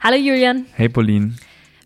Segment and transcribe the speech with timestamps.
[0.00, 0.66] Hallo Julian.
[0.74, 1.34] Hey Pauline.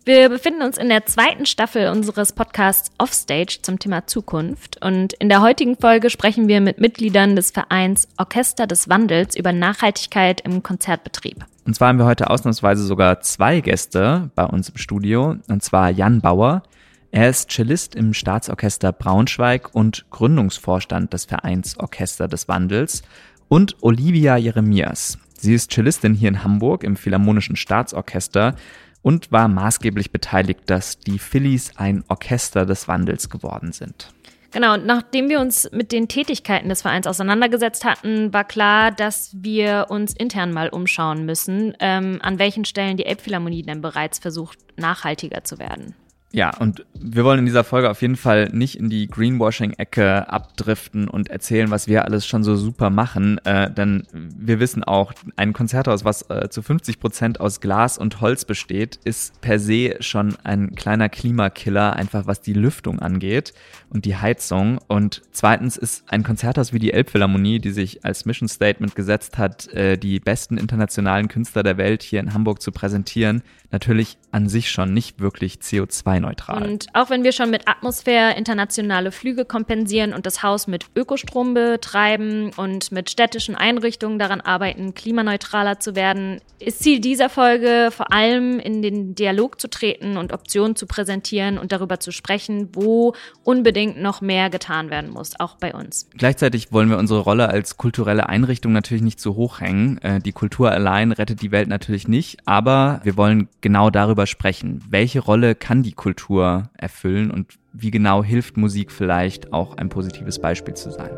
[0.03, 4.83] Wir befinden uns in der zweiten Staffel unseres Podcasts Offstage zum Thema Zukunft.
[4.83, 9.53] Und in der heutigen Folge sprechen wir mit Mitgliedern des Vereins Orchester des Wandels über
[9.53, 11.45] Nachhaltigkeit im Konzertbetrieb.
[11.65, 15.37] Und zwar haben wir heute ausnahmsweise sogar zwei Gäste bei uns im Studio.
[15.47, 16.63] Und zwar Jan Bauer.
[17.11, 23.03] Er ist Cellist im Staatsorchester Braunschweig und Gründungsvorstand des Vereins Orchester des Wandels.
[23.47, 25.17] Und Olivia Jeremias.
[25.41, 28.55] Sie ist Cellistin hier in Hamburg im Philharmonischen Staatsorchester
[29.01, 34.13] und war maßgeblich beteiligt, dass die Phillies ein Orchester des Wandels geworden sind.
[34.51, 39.31] Genau, und nachdem wir uns mit den Tätigkeiten des Vereins auseinandergesetzt hatten, war klar, dass
[39.33, 44.59] wir uns intern mal umschauen müssen, ähm, an welchen Stellen die Elbphilharmonie denn bereits versucht,
[44.77, 45.95] nachhaltiger zu werden.
[46.33, 51.09] Ja, und wir wollen in dieser Folge auf jeden Fall nicht in die Greenwashing-Ecke abdriften
[51.09, 55.51] und erzählen, was wir alles schon so super machen, äh, denn wir wissen auch, ein
[55.51, 60.37] Konzerthaus, was äh, zu 50 Prozent aus Glas und Holz besteht, ist per se schon
[60.43, 63.53] ein kleiner Klimakiller, einfach was die Lüftung angeht
[63.89, 64.79] und die Heizung.
[64.87, 69.67] Und zweitens ist ein Konzerthaus wie die Elbphilharmonie, die sich als Mission Statement gesetzt hat,
[69.73, 74.71] äh, die besten internationalen Künstler der Welt hier in Hamburg zu präsentieren, natürlich an sich
[74.71, 76.63] schon nicht wirklich CO2-neutral.
[76.63, 81.53] Und auch wenn wir schon mit Atmosphäre internationale Flüge kompensieren und das Haus mit Ökostrom
[81.53, 88.11] betreiben und mit städtischen Einrichtungen daran arbeiten, klimaneutraler zu werden, ist Ziel dieser Folge vor
[88.13, 93.13] allem in den Dialog zu treten und Optionen zu präsentieren und darüber zu sprechen, wo
[93.43, 96.07] unbedingt noch mehr getan werden muss, auch bei uns.
[96.17, 99.97] Gleichzeitig wollen wir unsere Rolle als kulturelle Einrichtung natürlich nicht zu hoch hängen.
[99.99, 104.83] Äh, die Kultur allein rettet die Welt natürlich nicht, aber wir wollen genau darüber sprechen.
[104.89, 110.39] Welche Rolle kann die Kultur erfüllen und wie genau hilft Musik vielleicht auch ein positives
[110.39, 111.11] Beispiel zu sein?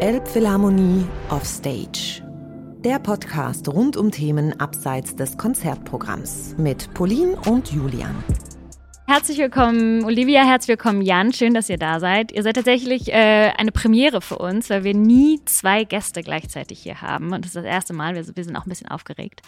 [0.00, 2.22] Elbphilharmonie Offstage.
[2.84, 8.14] Der Podcast rund um Themen abseits des Konzertprogramms mit Pauline und Julian.
[9.10, 11.32] Herzlich willkommen, Olivia, herzlich willkommen, Jan.
[11.32, 12.30] Schön, dass ihr da seid.
[12.30, 17.00] Ihr seid tatsächlich äh, eine Premiere für uns, weil wir nie zwei Gäste gleichzeitig hier
[17.00, 17.32] haben.
[17.32, 18.14] Und das ist das erste Mal.
[18.14, 19.40] Wir, wir sind auch ein bisschen aufgeregt.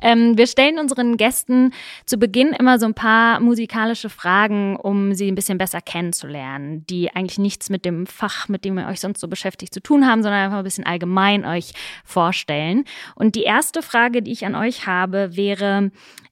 [0.00, 1.72] Ähm, wir stellen unseren Gästen
[2.06, 7.10] zu Beginn immer so ein paar musikalische Fragen, um sie ein bisschen besser kennenzulernen, die
[7.12, 10.22] eigentlich nichts mit dem Fach, mit dem ihr euch sonst so beschäftigt, zu tun haben,
[10.22, 11.72] sondern einfach ein bisschen allgemein euch
[12.04, 12.84] vorstellen.
[13.16, 15.90] Und die erste Frage, die ich an euch habe, wäre,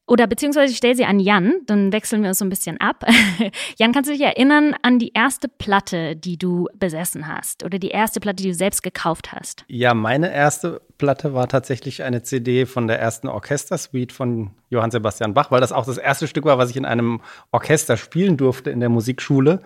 [0.08, 3.04] oder beziehungsweise ich stelle sie an Jan, dann wechseln wir uns so ein bisschen ab.
[3.76, 7.64] Jan, kannst du dich erinnern an die erste Platte, die du besessen hast?
[7.64, 9.64] Oder die erste Platte, die du selbst gekauft hast?
[9.66, 15.34] Ja, meine erste Platte war tatsächlich eine CD von der ersten Orchestersuite von Johann Sebastian
[15.34, 18.70] Bach, weil das auch das erste Stück war, was ich in einem Orchester spielen durfte
[18.70, 19.60] in der Musikschule.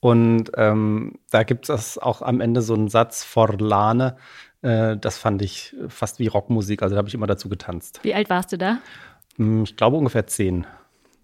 [0.00, 4.16] Und ähm, da gibt es auch am Ende so einen Satz Forlane.
[4.60, 8.00] Äh, das fand ich fast wie Rockmusik, also da habe ich immer dazu getanzt.
[8.02, 8.78] Wie alt warst du da?
[9.38, 10.66] Hm, ich glaube ungefähr zehn.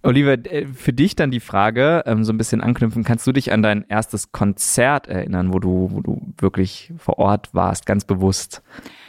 [0.02, 3.52] Oliver, äh, für dich dann die Frage, ähm, so ein bisschen anknüpfen, kannst du dich
[3.52, 8.62] an dein erstes Konzert erinnern, wo du, wo du wirklich vor Ort warst, ganz bewusst?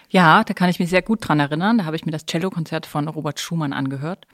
[0.09, 1.79] Ja, da kann ich mich sehr gut dran erinnern.
[1.79, 4.25] Da habe ich mir das Cellokonzert von Robert Schumann angehört.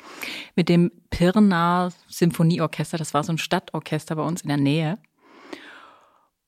[0.55, 2.97] Mit dem Pirna Symphonieorchester.
[2.97, 4.99] Das war so ein Stadtorchester bei uns in der Nähe.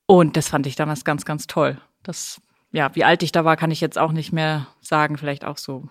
[0.05, 1.79] Und das fand ich damals ganz, ganz toll.
[2.03, 2.41] Das,
[2.71, 5.17] ja, wie alt ich da war, kann ich jetzt auch nicht mehr sagen.
[5.17, 5.89] Vielleicht auch so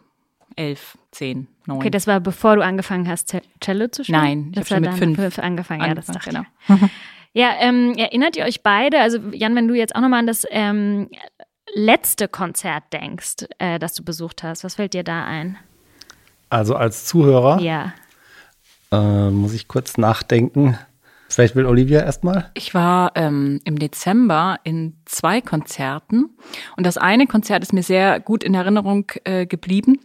[0.57, 1.79] elf, zehn, neun.
[1.79, 4.21] Okay, das war bevor du angefangen hast, Cello zu spielen?
[4.21, 5.83] Nein, ich habe schon mit fünf, fünf angefangen.
[5.83, 6.43] Ja, das dachte genau.
[6.69, 6.91] ich.
[7.35, 10.47] ja, ähm, erinnert ihr euch beide, also Jan, wenn du jetzt auch nochmal an das
[10.51, 11.09] ähm,
[11.75, 15.57] letzte Konzert denkst, äh, das du besucht hast, was fällt dir da ein?
[16.51, 17.61] Also als Zuhörer?
[17.61, 17.95] Ja.
[18.91, 20.79] Äh, muss ich kurz nachdenken.
[21.33, 22.51] Vielleicht will Olivia erstmal.
[22.53, 26.37] Ich war ähm, im Dezember in zwei Konzerten
[26.77, 29.99] und das eine Konzert ist mir sehr gut in Erinnerung äh, geblieben.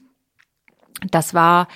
[1.12, 1.68] Das war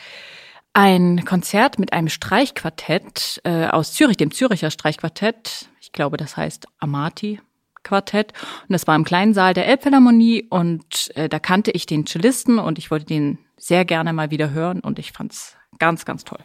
[0.73, 5.67] ein Konzert mit einem Streichquartett äh, aus Zürich, dem Züricher Streichquartett.
[5.81, 7.39] Ich glaube, das heißt Amati.
[7.83, 8.33] Quartett
[8.67, 12.59] und das war im kleinen Saal der Elbphilharmonie und äh, da kannte ich den Cellisten
[12.59, 16.39] und ich wollte den sehr gerne mal wieder hören und ich fand's ganz, ganz toll.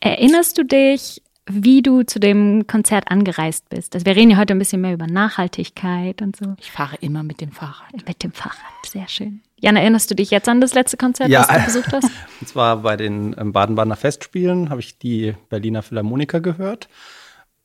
[0.00, 3.94] Erinnerst du dich, wie du zu dem Konzert angereist bist?
[3.94, 6.54] Also wir reden ja heute ein bisschen mehr über Nachhaltigkeit und so.
[6.60, 8.06] Ich fahre immer mit dem Fahrrad.
[8.06, 9.42] Mit dem Fahrrad, sehr schön.
[9.58, 12.10] Jan, erinnerst du dich jetzt an das letzte Konzert, ja, was du besucht hast?
[12.40, 16.88] Und zwar bei den ähm, Baden-Badener Festspielen habe ich die Berliner Philharmoniker gehört.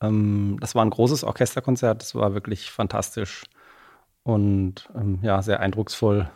[0.01, 3.43] Ähm, das war ein großes Orchesterkonzert, das war wirklich fantastisch
[4.23, 6.29] und ähm, ja, sehr eindrucksvoll,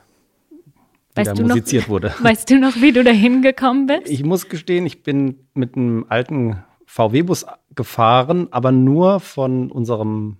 [0.49, 2.13] wie weißt da musiziert noch, wurde.
[2.21, 4.09] Weißt du noch, wie du da hingekommen bist?
[4.09, 10.37] Ich muss gestehen, ich bin mit einem alten VW-Bus gefahren, aber nur von unserem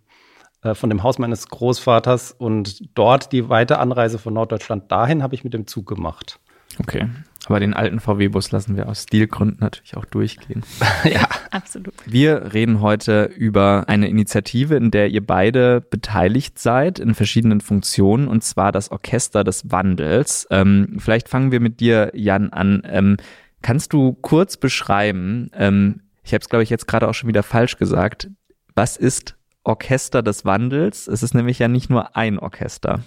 [0.73, 5.43] von dem Haus meines Großvaters und dort die weite Anreise von Norddeutschland dahin habe ich
[5.43, 6.39] mit dem Zug gemacht.
[6.79, 7.07] Okay.
[7.47, 10.63] Aber den alten VW-Bus lassen wir aus Stilgründen natürlich auch durchgehen.
[11.03, 11.93] ja, absolut.
[12.05, 18.27] Wir reden heute über eine Initiative, in der ihr beide beteiligt seid in verschiedenen Funktionen,
[18.27, 20.47] und zwar das Orchester des Wandels.
[20.49, 22.81] Ähm, vielleicht fangen wir mit dir, Jan, an.
[22.85, 23.17] Ähm,
[23.61, 27.43] kannst du kurz beschreiben, ähm, ich habe es, glaube ich, jetzt gerade auch schon wieder
[27.43, 28.29] falsch gesagt,
[28.73, 29.35] was ist
[29.65, 31.07] Orchester des Wandels?
[31.07, 33.01] Es ist nämlich ja nicht nur ein Orchester.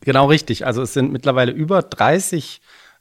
[0.00, 0.66] Genau richtig.
[0.66, 2.60] Also es sind mittlerweile über 30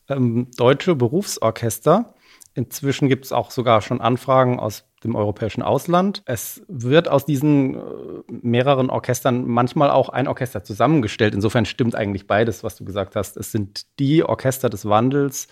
[0.10, 2.14] ähm, deutsche Berufsorchester.
[2.56, 6.22] Inzwischen gibt es auch sogar schon Anfragen aus dem europäischen Ausland.
[6.26, 7.80] Es wird aus diesen äh,
[8.28, 11.34] mehreren Orchestern manchmal auch ein Orchester zusammengestellt.
[11.34, 13.38] Insofern stimmt eigentlich beides, was du gesagt hast.
[13.38, 15.48] Es sind die Orchester des Wandels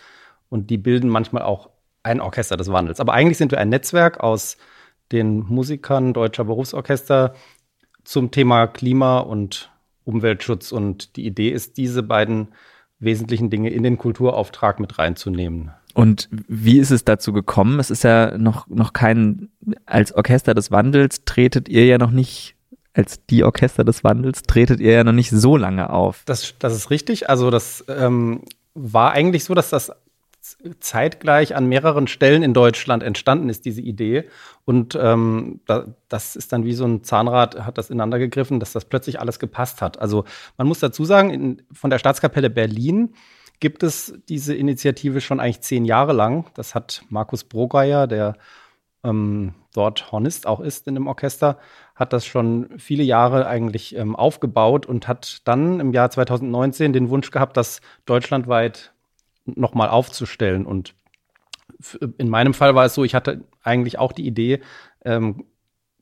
[0.49, 1.69] und die bilden manchmal auch
[2.03, 2.99] ein Orchester des Wandels.
[2.99, 4.57] Aber eigentlich sind wir ein Netzwerk aus
[5.11, 7.33] den Musikern deutscher Berufsorchester
[8.03, 9.71] zum Thema Klima und
[10.03, 10.71] Umweltschutz.
[10.71, 12.49] Und die Idee ist, diese beiden
[12.99, 15.71] wesentlichen Dinge in den Kulturauftrag mit reinzunehmen.
[15.93, 17.79] Und wie ist es dazu gekommen?
[17.79, 19.49] Es ist ja noch, noch kein,
[19.85, 22.55] als Orchester des Wandels tretet ihr ja noch nicht,
[22.93, 26.23] als die Orchester des Wandels tretet ihr ja noch nicht so lange auf.
[26.25, 27.29] Das, das ist richtig.
[27.29, 28.43] Also das ähm,
[28.73, 29.91] war eigentlich so, dass das
[30.79, 34.27] zeitgleich an mehreren Stellen in Deutschland entstanden ist, diese Idee.
[34.65, 38.73] Und ähm, da, das ist dann wie so ein Zahnrad, hat das ineinander gegriffen, dass
[38.73, 39.99] das plötzlich alles gepasst hat.
[39.99, 40.25] Also
[40.57, 43.13] man muss dazu sagen, in, von der Staatskapelle Berlin
[43.59, 46.47] gibt es diese Initiative schon eigentlich zehn Jahre lang.
[46.55, 48.35] Das hat Markus Brogeier, der
[49.03, 51.59] ähm, dort Hornist auch ist in dem Orchester,
[51.95, 57.09] hat das schon viele Jahre eigentlich ähm, aufgebaut und hat dann im Jahr 2019 den
[57.09, 58.93] Wunsch gehabt, das deutschlandweit
[59.45, 60.65] nochmal aufzustellen.
[60.65, 60.93] Und
[62.17, 64.61] in meinem Fall war es so, ich hatte eigentlich auch die Idee,
[65.03, 65.45] ähm,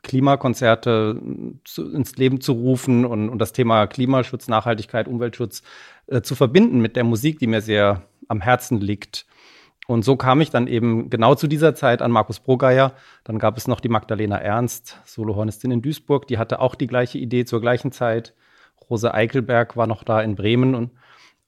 [0.01, 1.21] Klimakonzerte
[1.65, 5.61] zu, ins Leben zu rufen und, und, das Thema Klimaschutz, Nachhaltigkeit, Umweltschutz
[6.07, 9.25] äh, zu verbinden mit der Musik, die mir sehr am Herzen liegt.
[9.87, 12.93] Und so kam ich dann eben genau zu dieser Zeit an Markus Brogeier.
[13.23, 17.17] Dann gab es noch die Magdalena Ernst, Solohornistin in Duisburg, die hatte auch die gleiche
[17.17, 18.35] Idee zur gleichen Zeit.
[18.89, 20.91] Rose Eichelberg war noch da in Bremen und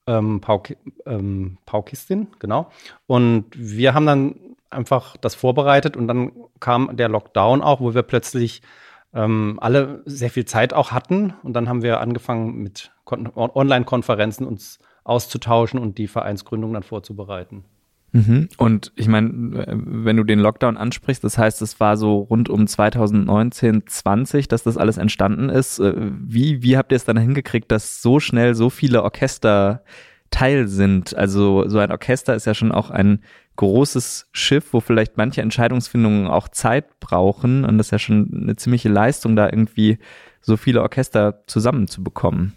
[0.06, 0.74] ähm, Pauk
[1.06, 2.70] ähm, Paukistin, genau.
[3.06, 4.34] Und wir haben dann
[4.70, 8.62] einfach das vorbereitet und dann kam der Lockdown auch, wo wir plötzlich
[9.14, 11.34] ähm, alle sehr viel Zeit auch hatten.
[11.42, 17.64] Und dann haben wir angefangen mit Online-Konferenzen uns auszutauschen und die Vereinsgründung dann vorzubereiten.
[18.12, 18.48] Mhm.
[18.58, 22.66] Und ich meine, wenn du den Lockdown ansprichst, das heißt, es war so rund um
[22.66, 25.78] 2019, 20, dass das alles entstanden ist.
[25.78, 29.82] Äh, wie, wie habt ihr es dann hingekriegt, dass so schnell so viele Orchester
[30.30, 31.16] Teil sind?
[31.16, 33.20] Also so ein Orchester ist ja schon auch ein
[33.56, 37.64] großes Schiff, wo vielleicht manche Entscheidungsfindungen auch Zeit brauchen.
[37.64, 39.98] Und das ist ja schon eine ziemliche Leistung, da irgendwie
[40.42, 42.52] so viele Orchester zusammenzubekommen.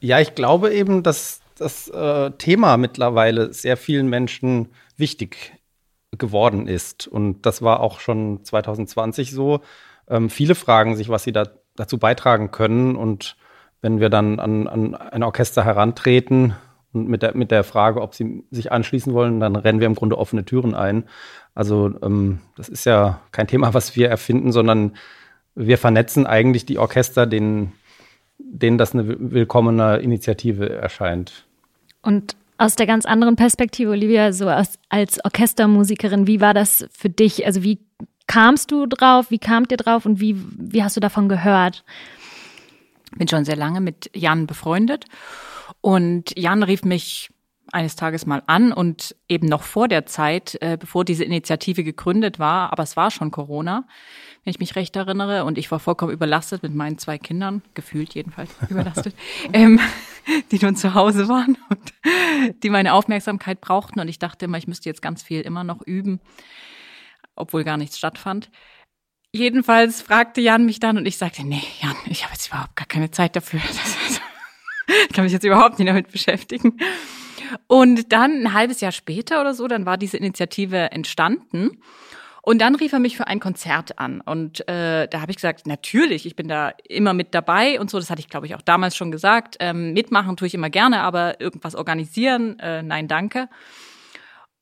[0.00, 5.54] Ja, ich glaube eben, dass das äh, Thema mittlerweile sehr vielen Menschen wichtig
[6.18, 7.06] geworden ist.
[7.06, 9.60] Und das war auch schon 2020 so.
[10.08, 12.96] Ähm, viele fragen sich, was sie da, dazu beitragen können.
[12.96, 13.36] Und
[13.80, 16.54] wenn wir dann an, an ein Orchester herantreten
[16.92, 19.94] und mit der, mit der Frage, ob sie sich anschließen wollen, dann rennen wir im
[19.94, 21.04] Grunde offene Türen ein.
[21.54, 24.96] Also ähm, das ist ja kein Thema, was wir erfinden, sondern
[25.54, 27.72] wir vernetzen eigentlich die Orchester, denen,
[28.38, 31.46] denen das eine willkommene Initiative erscheint.
[32.02, 37.10] Und aus der ganz anderen Perspektive, Olivia, so als, als Orchestermusikerin, wie war das für
[37.10, 37.46] dich?
[37.46, 37.80] Also wie
[38.26, 39.30] kamst du drauf?
[39.30, 41.84] Wie kamt ihr drauf und wie, wie hast du davon gehört?
[43.16, 45.06] Bin schon sehr lange mit Jan befreundet
[45.80, 47.30] und Jan rief mich
[47.72, 52.38] eines Tages mal an und eben noch vor der Zeit, äh, bevor diese Initiative gegründet
[52.38, 53.86] war, aber es war schon Corona,
[54.44, 58.14] wenn ich mich recht erinnere, und ich war vollkommen überlastet mit meinen zwei Kindern, gefühlt
[58.14, 59.14] jedenfalls überlastet,
[59.52, 59.78] ähm,
[60.50, 61.92] die nun zu Hause waren und
[62.62, 64.00] die meine Aufmerksamkeit brauchten.
[64.00, 66.20] Und ich dachte immer, ich müsste jetzt ganz viel immer noch üben,
[67.36, 68.50] obwohl gar nichts stattfand.
[69.34, 72.86] Jedenfalls fragte Jan mich dann und ich sagte, nee, Jan, ich habe jetzt überhaupt gar
[72.86, 73.60] keine Zeit dafür.
[75.08, 76.78] ich kann mich jetzt überhaupt nicht damit beschäftigen.
[77.66, 81.82] Und dann ein halbes Jahr später oder so, dann war diese Initiative entstanden.
[82.44, 84.20] Und dann rief er mich für ein Konzert an.
[84.20, 88.00] Und äh, da habe ich gesagt, natürlich, ich bin da immer mit dabei und so.
[88.00, 89.56] Das hatte ich, glaube ich, auch damals schon gesagt.
[89.60, 93.48] Ähm, mitmachen tue ich immer gerne, aber irgendwas organisieren, äh, nein, danke.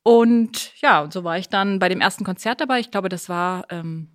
[0.03, 2.79] Und ja, und so war ich dann bei dem ersten Konzert dabei.
[2.79, 4.09] Ich glaube, das war ähm,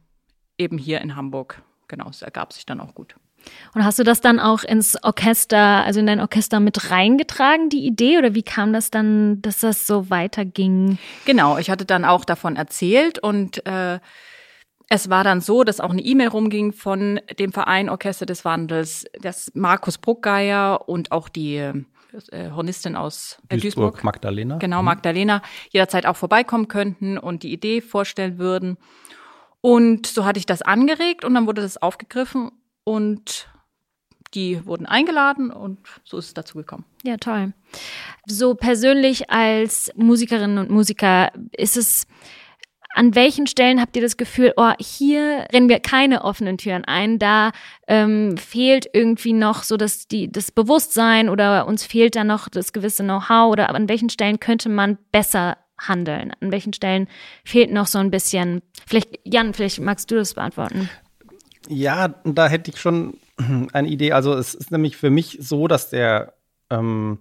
[0.59, 1.63] eben hier in Hamburg.
[1.89, 3.17] Genau, es ergab sich dann auch gut.
[3.75, 7.85] Und hast du das dann auch ins Orchester, also in dein Orchester mit reingetragen, die
[7.87, 8.19] Idee?
[8.19, 10.99] Oder wie kam das dann, dass das so weiterging?
[11.25, 13.99] Genau, ich hatte dann auch davon erzählt und äh,
[14.89, 19.05] es war dann so, dass auch eine E-Mail rumging von dem Verein Orchester des Wandels,
[19.21, 24.59] dass Markus Bruckgeier und auch die äh, Hornistin aus äh, Duisburg, Duisburg, Magdalena.
[24.59, 24.87] Genau, mhm.
[24.87, 28.79] Magdalena, jederzeit auch vorbeikommen könnten und die Idee vorstellen würden.
[29.61, 32.53] Und so hatte ich das angeregt und dann wurde das aufgegriffen
[32.87, 33.49] und
[34.35, 36.85] die wurden eingeladen und so ist es dazu gekommen.
[37.03, 37.53] Ja, toll.
[38.27, 42.07] So persönlich als Musikerinnen und Musiker ist es
[42.95, 47.19] an welchen Stellen habt ihr das Gefühl, oh, hier rennen wir keine offenen Türen ein,
[47.19, 47.53] da
[47.89, 52.73] ähm, fehlt irgendwie noch so das, die, das Bewusstsein oder uns fehlt da noch das
[52.73, 56.33] gewisse Know-how oder an welchen Stellen könnte man besser handeln?
[56.41, 57.07] An welchen Stellen
[57.45, 60.89] fehlt noch so ein bisschen, vielleicht, Jan, vielleicht magst du das beantworten.
[61.69, 63.19] Ja, da hätte ich schon
[63.73, 64.13] eine Idee.
[64.13, 66.35] Also es ist nämlich für mich so, dass der,
[66.71, 67.19] ähm,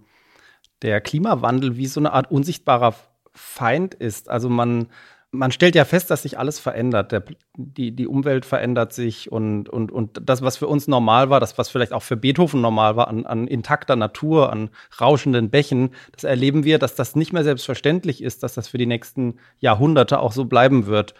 [0.82, 2.94] der Klimawandel wie so eine Art unsichtbarer
[3.34, 4.30] Feind ist.
[4.30, 4.88] Also man
[5.36, 7.12] man stellt ja fest, dass sich alles verändert.
[7.12, 7.22] Der,
[7.56, 11.58] die, die Umwelt verändert sich und, und, und das, was für uns normal war, das,
[11.58, 16.24] was vielleicht auch für Beethoven normal war, an, an intakter Natur, an rauschenden Bächen, das
[16.24, 20.32] erleben wir, dass das nicht mehr selbstverständlich ist, dass das für die nächsten Jahrhunderte auch
[20.32, 21.14] so bleiben wird.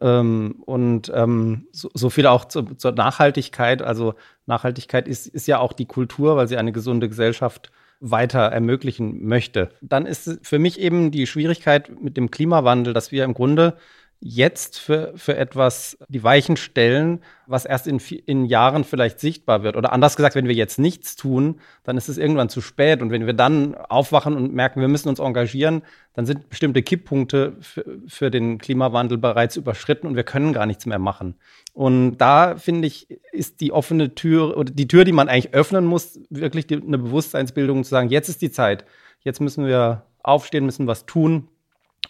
[0.00, 3.82] Ähm, und ähm, so, so, viel auch zu, zur Nachhaltigkeit.
[3.82, 4.14] Also
[4.46, 7.70] Nachhaltigkeit ist, ist ja auch die Kultur, weil sie eine gesunde Gesellschaft
[8.00, 9.70] weiter ermöglichen möchte.
[9.80, 13.76] Dann ist für mich eben die Schwierigkeit mit dem Klimawandel, dass wir im Grunde
[14.20, 19.76] jetzt für, für etwas die Weichen stellen, was erst in, in Jahren vielleicht sichtbar wird.
[19.76, 23.00] Oder anders gesagt, wenn wir jetzt nichts tun, dann ist es irgendwann zu spät.
[23.00, 25.82] Und wenn wir dann aufwachen und merken, wir müssen uns engagieren,
[26.14, 30.84] dann sind bestimmte Kipppunkte für, für den Klimawandel bereits überschritten und wir können gar nichts
[30.84, 31.36] mehr machen.
[31.72, 35.84] Und da finde ich, ist die offene Tür oder die Tür, die man eigentlich öffnen
[35.84, 38.84] muss, wirklich die, eine Bewusstseinsbildung zu sagen, jetzt ist die Zeit.
[39.20, 41.48] Jetzt müssen wir aufstehen, müssen was tun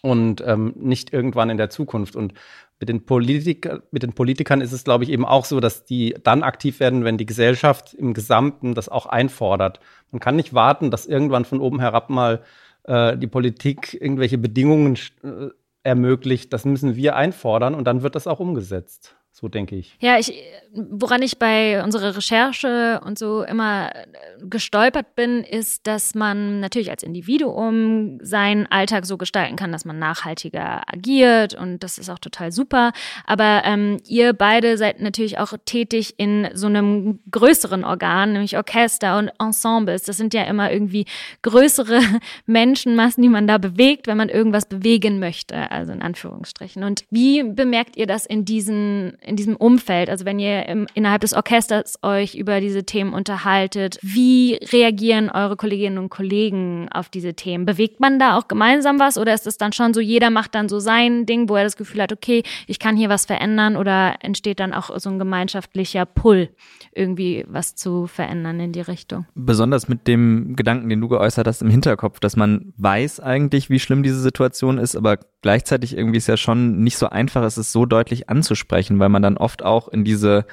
[0.03, 2.17] und ähm, nicht irgendwann in der Zukunft.
[2.17, 2.35] Und
[2.81, 6.15] mit den, Politik mit den Politikern ist es, glaube ich, eben auch so, dass die
[6.23, 9.81] dann aktiv werden, wenn die Gesellschaft im Gesamten das auch einfordert.
[10.11, 12.43] Man kann nicht warten, dass irgendwann von oben herab mal
[12.85, 15.49] äh, die Politik irgendwelche Bedingungen äh,
[15.83, 16.53] ermöglicht.
[16.53, 19.18] Das müssen wir einfordern und dann wird das auch umgesetzt.
[19.41, 19.95] So denke ich.
[20.01, 20.33] Ja, ich,
[20.73, 24.07] woran ich bei unserer Recherche und so immer äh,
[24.51, 30.01] gestolpert bin, ist, dass man natürlich als Individuum seinen Alltag so gestalten kann, dass man
[30.01, 32.91] nachhaltiger agiert und das ist auch total super.
[33.27, 39.19] Aber ähm, ihr beide seid natürlich auch tätig in so einem größeren Organ, nämlich Orchester
[39.19, 40.03] und Ensembles.
[40.03, 41.07] Das sind ja immer irgendwie
[41.43, 42.01] größere
[42.47, 46.83] Menschenmassen, die man da bewegt, wenn man irgendwas bewegen möchte, also in Anführungsstrichen.
[46.83, 51.21] Und wie bemerkt ihr das in diesen in diesem Umfeld, also wenn ihr im, innerhalb
[51.21, 57.35] des Orchesters euch über diese Themen unterhaltet, wie reagieren eure Kolleginnen und Kollegen auf diese
[57.35, 57.67] Themen?
[57.67, 60.69] Bewegt man da auch gemeinsam was oder ist es dann schon so, jeder macht dann
[60.69, 64.17] so sein Ding, wo er das Gefühl hat, okay, ich kann hier was verändern oder
[64.21, 66.49] entsteht dann auch so ein gemeinschaftlicher Pull,
[66.93, 69.27] irgendwie was zu verändern in die Richtung?
[69.35, 73.79] Besonders mit dem Gedanken, den du geäußert hast im Hinterkopf, dass man weiß eigentlich, wie
[73.79, 77.73] schlimm diese Situation ist, aber gleichzeitig irgendwie ist ja schon nicht so einfach, es ist
[77.73, 80.47] so deutlich anzusprechen, weil man dann oft auch in diese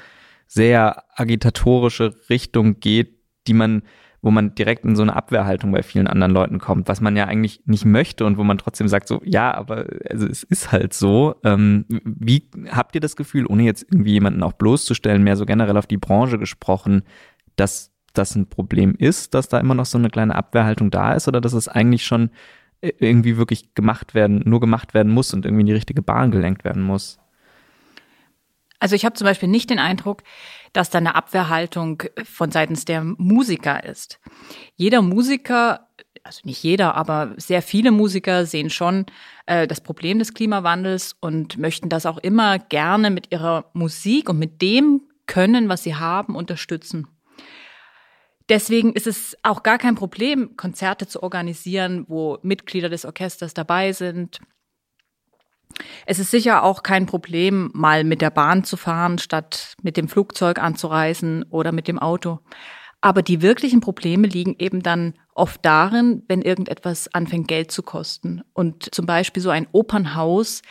[0.46, 3.82] sehr agitatorische Richtung geht, die man,
[4.22, 7.26] wo man direkt in so eine Abwehrhaltung bei vielen anderen Leuten kommt, was man ja
[7.26, 10.94] eigentlich nicht möchte und wo man trotzdem sagt so, ja, aber also es ist halt
[10.94, 11.36] so.
[11.44, 15.76] Ähm, wie habt ihr das Gefühl, ohne jetzt irgendwie jemanden auch bloßzustellen, mehr so generell
[15.76, 17.02] auf die Branche gesprochen,
[17.56, 21.28] dass das ein Problem ist, dass da immer noch so eine kleine Abwehrhaltung da ist
[21.28, 22.30] oder dass es eigentlich schon
[22.80, 26.64] irgendwie wirklich gemacht werden, nur gemacht werden muss und irgendwie in die richtige Bahn gelenkt
[26.64, 27.18] werden muss.
[28.78, 30.22] Also ich habe zum Beispiel nicht den Eindruck,
[30.72, 34.20] dass da eine Abwehrhaltung von seitens der Musiker ist.
[34.74, 35.88] Jeder Musiker,
[36.22, 39.06] also nicht jeder, aber sehr viele Musiker sehen schon
[39.46, 44.38] äh, das Problem des Klimawandels und möchten das auch immer gerne mit ihrer Musik und
[44.38, 47.08] mit dem Können, was sie haben, unterstützen.
[48.48, 53.92] Deswegen ist es auch gar kein Problem, Konzerte zu organisieren, wo Mitglieder des Orchesters dabei
[53.92, 54.38] sind.
[56.06, 60.08] Es ist sicher auch kein Problem, mal mit der Bahn zu fahren, statt mit dem
[60.08, 62.40] Flugzeug anzureisen oder mit dem Auto.
[63.00, 68.42] Aber die wirklichen Probleme liegen eben dann oft darin, wenn irgendetwas anfängt, Geld zu kosten.
[68.52, 70.62] Und zum Beispiel so ein Opernhaus,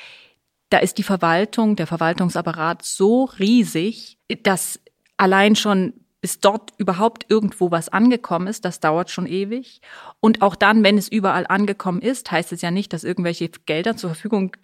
[0.70, 4.80] da ist die Verwaltung, der Verwaltungsapparat so riesig, dass
[5.18, 5.94] allein schon
[6.26, 9.80] bis dort überhaupt irgendwo was angekommen ist, das dauert schon ewig.
[10.20, 13.96] Und auch dann, wenn es überall angekommen ist, heißt es ja nicht, dass irgendwelche Gelder
[13.96, 14.56] zur Verfügung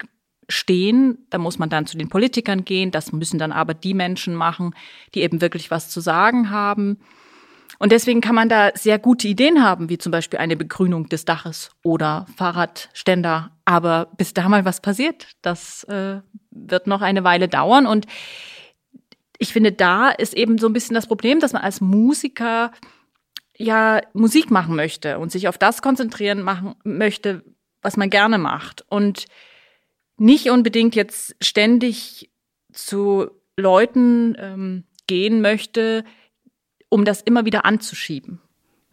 [0.48, 1.18] stehen.
[1.30, 2.90] Da muss man dann zu den Politikern gehen.
[2.90, 4.74] Das müssen dann aber die Menschen machen,
[5.14, 6.98] die eben wirklich was zu sagen haben.
[7.78, 11.24] Und deswegen kann man da sehr gute Ideen haben, wie zum Beispiel eine Begrünung des
[11.24, 13.50] Daches oder Fahrradständer.
[13.64, 16.20] Aber bis da mal was passiert, das äh,
[16.50, 17.86] wird noch eine Weile dauern.
[17.86, 18.06] Und
[19.38, 22.70] ich finde, da ist eben so ein bisschen das Problem, dass man als Musiker
[23.56, 27.42] ja Musik machen möchte und sich auf das konzentrieren machen möchte,
[27.82, 29.26] was man gerne macht und
[30.22, 32.30] nicht unbedingt jetzt ständig
[32.72, 36.04] zu Leuten ähm, gehen möchte,
[36.88, 38.40] um das immer wieder anzuschieben.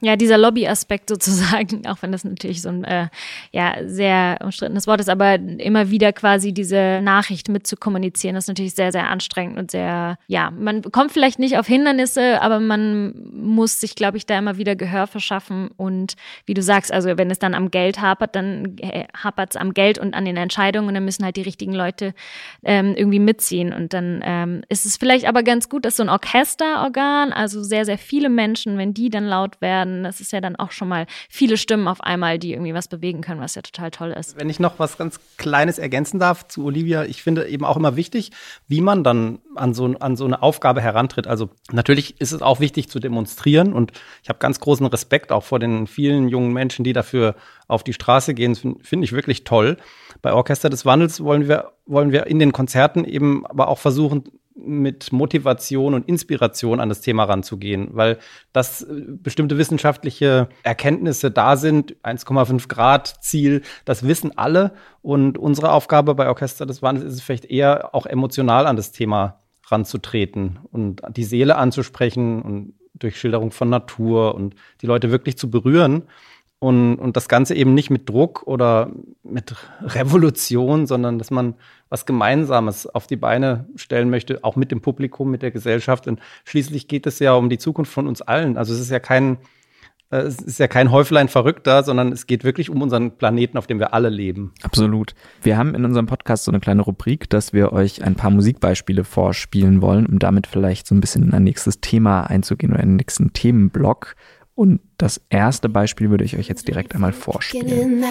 [0.01, 3.07] Ja, dieser Lobby-Aspekt sozusagen, auch wenn das natürlich so ein äh,
[3.51, 8.47] ja, sehr umstrittenes Wort ist, aber immer wieder quasi diese Nachricht mit zu kommunizieren, ist
[8.47, 13.13] natürlich sehr, sehr anstrengend und sehr, ja, man kommt vielleicht nicht auf Hindernisse, aber man
[13.33, 15.69] muss sich, glaube ich, da immer wieder Gehör verschaffen.
[15.75, 16.15] Und
[16.45, 19.73] wie du sagst, also wenn es dann am Geld hapert, dann äh, hapert es am
[19.73, 22.13] Geld und an den Entscheidungen und dann müssen halt die richtigen Leute
[22.63, 23.73] ähm, irgendwie mitziehen.
[23.73, 27.83] Und dann ähm, ist es vielleicht aber ganz gut, dass so ein Orchesterorgan, also sehr,
[27.83, 30.03] sehr viele Menschen, wenn die dann laut werden, werden.
[30.03, 33.21] Das ist ja dann auch schon mal viele Stimmen auf einmal, die irgendwie was bewegen
[33.21, 34.37] können, was ja total toll ist.
[34.37, 37.95] Wenn ich noch was ganz Kleines ergänzen darf zu Olivia, ich finde eben auch immer
[37.95, 38.31] wichtig,
[38.67, 41.27] wie man dann an so, an so eine Aufgabe herantritt.
[41.27, 43.91] Also natürlich ist es auch wichtig zu demonstrieren und
[44.23, 47.35] ich habe ganz großen Respekt auch vor den vielen jungen Menschen, die dafür
[47.67, 48.55] auf die Straße gehen.
[48.55, 49.77] Finde find ich wirklich toll.
[50.21, 54.23] Bei Orchester des Wandels wollen wir, wollen wir in den Konzerten eben aber auch versuchen,
[54.61, 58.17] mit Motivation und Inspiration an das Thema ranzugehen, weil
[58.53, 64.73] das äh, bestimmte wissenschaftliche Erkenntnisse da sind, 1,5 Grad Ziel, das wissen alle.
[65.01, 68.91] Und unsere Aufgabe bei Orchester des Wandels ist es vielleicht eher auch emotional an das
[68.91, 75.37] Thema ranzutreten und die Seele anzusprechen und durch Schilderung von Natur und die Leute wirklich
[75.37, 76.03] zu berühren
[76.59, 78.91] und, und das Ganze eben nicht mit Druck oder
[79.23, 81.55] mit Revolution, sondern dass man
[81.87, 86.07] was Gemeinsames auf die Beine stellen möchte, auch mit dem Publikum, mit der Gesellschaft.
[86.07, 88.57] Und schließlich geht es ja um die Zukunft von uns allen.
[88.57, 89.37] Also es ist ja kein,
[90.11, 93.65] äh, es ist ja kein Häuflein Verrückter, sondern es geht wirklich um unseren Planeten, auf
[93.65, 94.53] dem wir alle leben.
[94.61, 95.15] Absolut.
[95.41, 99.05] Wir haben in unserem Podcast so eine kleine Rubrik, dass wir euch ein paar Musikbeispiele
[99.05, 102.89] vorspielen wollen, um damit vielleicht so ein bisschen in ein nächstes Thema einzugehen oder in
[102.89, 104.15] den nächsten Themenblock.
[104.59, 108.03] Und das erste Beispiel würde ich euch jetzt direkt einmal vorspielen.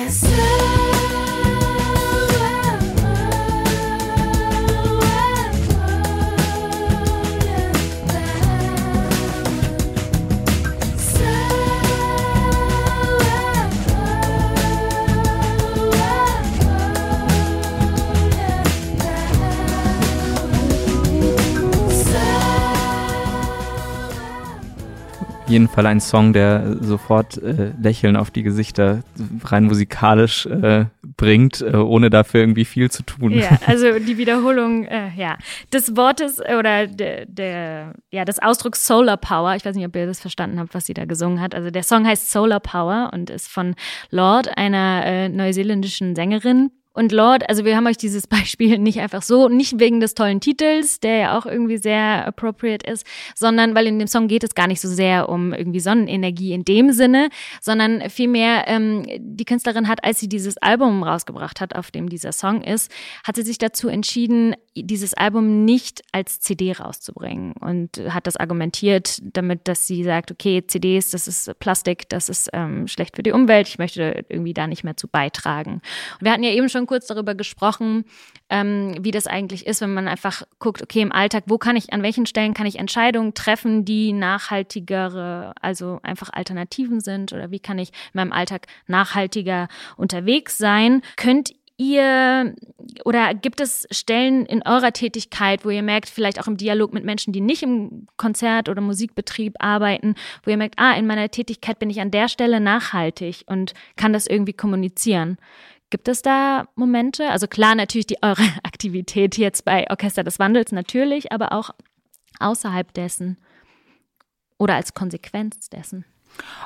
[25.49, 29.03] Jeden Fall ein Song, der sofort äh, Lächeln auf die Gesichter
[29.45, 33.33] rein musikalisch äh, bringt, äh, ohne dafür irgendwie viel zu tun.
[33.33, 35.37] Ja, also die Wiederholung, äh, ja,
[35.73, 39.55] des Wortes äh, oder der, der, ja, des Ausdrucks Solar Power.
[39.57, 41.55] Ich weiß nicht, ob ihr das verstanden habt, was sie da gesungen hat.
[41.55, 43.75] Also der Song heißt Solar Power und ist von
[44.11, 46.71] Lord, einer äh, neuseeländischen Sängerin.
[46.99, 50.41] Und Lord, also wir haben euch dieses Beispiel nicht einfach so, nicht wegen des tollen
[50.41, 53.07] Titels, der ja auch irgendwie sehr appropriate ist,
[53.37, 56.65] sondern weil in dem Song geht es gar nicht so sehr um irgendwie Sonnenenergie in
[56.65, 57.29] dem Sinne,
[57.61, 62.33] sondern vielmehr ähm, die Künstlerin hat, als sie dieses Album rausgebracht hat, auf dem dieser
[62.33, 62.91] Song ist,
[63.23, 69.19] hat sie sich dazu entschieden, dieses Album nicht als CD rauszubringen und hat das argumentiert
[69.23, 73.33] damit, dass sie sagt, okay, CDs, das ist Plastik, das ist ähm, schlecht für die
[73.33, 75.75] Umwelt, ich möchte irgendwie da nicht mehr zu beitragen.
[75.75, 78.05] Und wir hatten ja eben schon kurz darüber gesprochen,
[78.51, 81.93] ähm, wie das eigentlich ist, wenn man einfach guckt, okay, im Alltag, wo kann ich,
[81.93, 87.61] an welchen Stellen kann ich Entscheidungen treffen, die nachhaltigere, also einfach Alternativen sind oder wie
[87.61, 91.03] kann ich in meinem Alltag nachhaltiger unterwegs sein?
[91.17, 92.55] Könnt ihr
[93.05, 97.05] oder gibt es Stellen in eurer Tätigkeit, wo ihr merkt, vielleicht auch im Dialog mit
[97.05, 101.79] Menschen, die nicht im Konzert- oder Musikbetrieb arbeiten, wo ihr merkt, ah, in meiner Tätigkeit
[101.79, 105.39] bin ich an der Stelle nachhaltig und kann das irgendwie kommunizieren?
[105.91, 107.31] Gibt es da Momente?
[107.31, 111.71] Also klar, natürlich die eure Aktivität jetzt bei Orchester des Wandels natürlich, aber auch
[112.41, 113.39] außerhalb dessen
[114.59, 116.05] oder als Konsequenz dessen.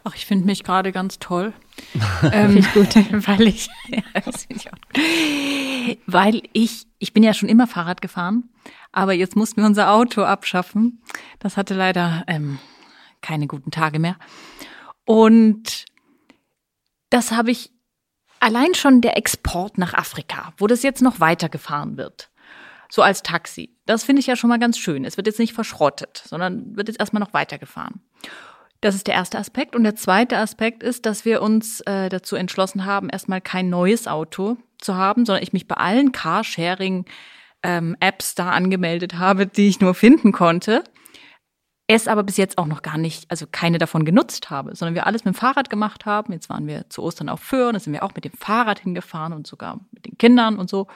[0.04, 1.52] Ach, ich finde mich gerade ganz toll.
[2.32, 2.94] ähm, ich gut,
[3.26, 4.02] weil ich, ja,
[4.48, 4.68] ich
[6.06, 8.50] weil ich, ich bin ja schon immer Fahrrad gefahren,
[8.92, 11.02] aber jetzt mussten wir unser Auto abschaffen.
[11.38, 12.58] Das hatte leider ähm,
[13.20, 14.16] keine guten Tage mehr.
[15.04, 15.86] Und
[17.10, 17.72] das habe ich
[18.42, 22.28] Allein schon der Export nach Afrika, wo das jetzt noch weitergefahren wird.
[22.90, 23.78] So als Taxi.
[23.86, 25.04] Das finde ich ja schon mal ganz schön.
[25.04, 28.00] Es wird jetzt nicht verschrottet, sondern wird jetzt erstmal noch weitergefahren.
[28.82, 29.74] Das ist der erste Aspekt.
[29.74, 34.06] Und der zweite Aspekt ist, dass wir uns äh, dazu entschlossen haben, erstmal kein neues
[34.06, 37.06] Auto zu haben, sondern ich mich bei allen Carsharing
[37.62, 37.96] ähm,
[38.36, 40.84] da angemeldet habe, die ich nur finden konnte
[41.94, 45.06] es aber bis jetzt auch noch gar nicht, also keine davon genutzt habe, sondern wir
[45.06, 46.32] alles mit dem Fahrrad gemacht haben.
[46.32, 49.32] Jetzt waren wir zu Ostern auf Föhr, da sind wir auch mit dem Fahrrad hingefahren
[49.32, 50.86] und sogar mit den Kindern und so.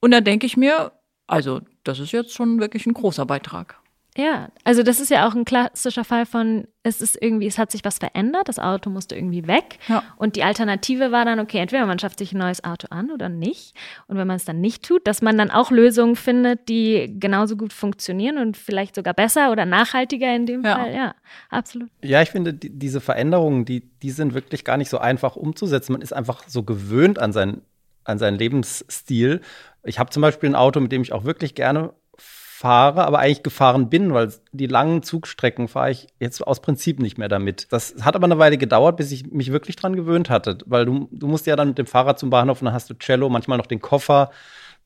[0.00, 0.92] Und da denke ich mir,
[1.26, 3.80] also das ist jetzt schon wirklich ein großer Beitrag.
[4.16, 7.72] Ja, also das ist ja auch ein klassischer Fall von, es ist irgendwie, es hat
[7.72, 9.80] sich was verändert, das Auto musste irgendwie weg.
[9.88, 10.04] Ja.
[10.16, 13.28] Und die Alternative war dann, okay, entweder man schafft sich ein neues Auto an oder
[13.28, 13.74] nicht.
[14.06, 17.56] Und wenn man es dann nicht tut, dass man dann auch Lösungen findet, die genauso
[17.56, 20.76] gut funktionieren und vielleicht sogar besser oder nachhaltiger in dem ja.
[20.76, 20.94] Fall.
[20.94, 21.14] Ja,
[21.50, 21.90] absolut.
[22.00, 25.92] Ja, ich finde, die, diese Veränderungen, die, die sind wirklich gar nicht so einfach umzusetzen.
[25.92, 27.62] Man ist einfach so gewöhnt an seinen,
[28.04, 29.40] an seinen Lebensstil.
[29.82, 31.94] Ich habe zum Beispiel ein Auto, mit dem ich auch wirklich gerne
[32.64, 37.18] fahre, aber eigentlich gefahren bin, weil die langen Zugstrecken fahre ich jetzt aus Prinzip nicht
[37.18, 37.66] mehr damit.
[37.70, 41.06] Das hat aber eine Weile gedauert, bis ich mich wirklich dran gewöhnt hatte, weil du,
[41.12, 43.58] du musst ja dann mit dem Fahrrad zum Bahnhof und dann hast du Cello, manchmal
[43.58, 44.30] noch den Koffer,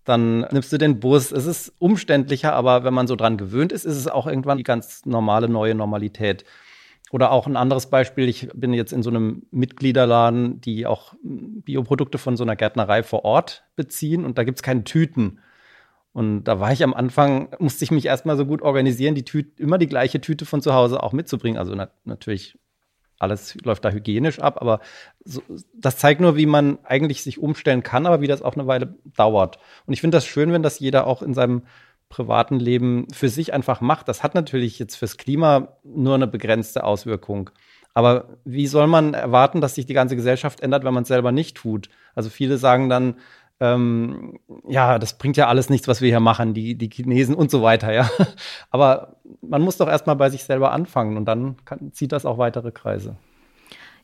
[0.04, 1.30] dann nimmst du den Bus.
[1.30, 4.64] Es ist umständlicher, aber wenn man so dran gewöhnt ist, ist es auch irgendwann die
[4.64, 6.44] ganz normale neue Normalität.
[7.12, 12.18] Oder auch ein anderes Beispiel, ich bin jetzt in so einem Mitgliederladen, die auch Bioprodukte
[12.18, 15.38] von so einer Gärtnerei vor Ort beziehen und da gibt es keine Tüten.
[16.18, 19.62] Und da war ich am Anfang, musste ich mich erstmal so gut organisieren, die Tüte,
[19.62, 21.57] immer die gleiche Tüte von zu Hause auch mitzubringen.
[21.57, 22.59] Also na, natürlich,
[23.20, 24.81] alles läuft da hygienisch ab, aber
[25.24, 25.42] so,
[25.74, 28.96] das zeigt nur, wie man eigentlich sich umstellen kann, aber wie das auch eine Weile
[29.16, 29.61] dauert.
[29.87, 31.62] Und ich finde das schön, wenn das jeder auch in seinem
[32.09, 34.09] privaten Leben für sich einfach macht.
[34.09, 37.50] Das hat natürlich jetzt fürs Klima nur eine begrenzte Auswirkung.
[37.94, 41.31] Aber wie soll man erwarten, dass sich die ganze Gesellschaft ändert, wenn man es selber
[41.31, 41.88] nicht tut?
[42.14, 43.14] Also viele sagen dann,
[43.60, 47.50] ähm, ja, das bringt ja alles nichts, was wir hier machen, die, die Chinesen und
[47.50, 48.08] so weiter, ja.
[48.70, 52.38] Aber man muss doch erstmal bei sich selber anfangen und dann kann, zieht das auch
[52.38, 53.16] weitere Kreise.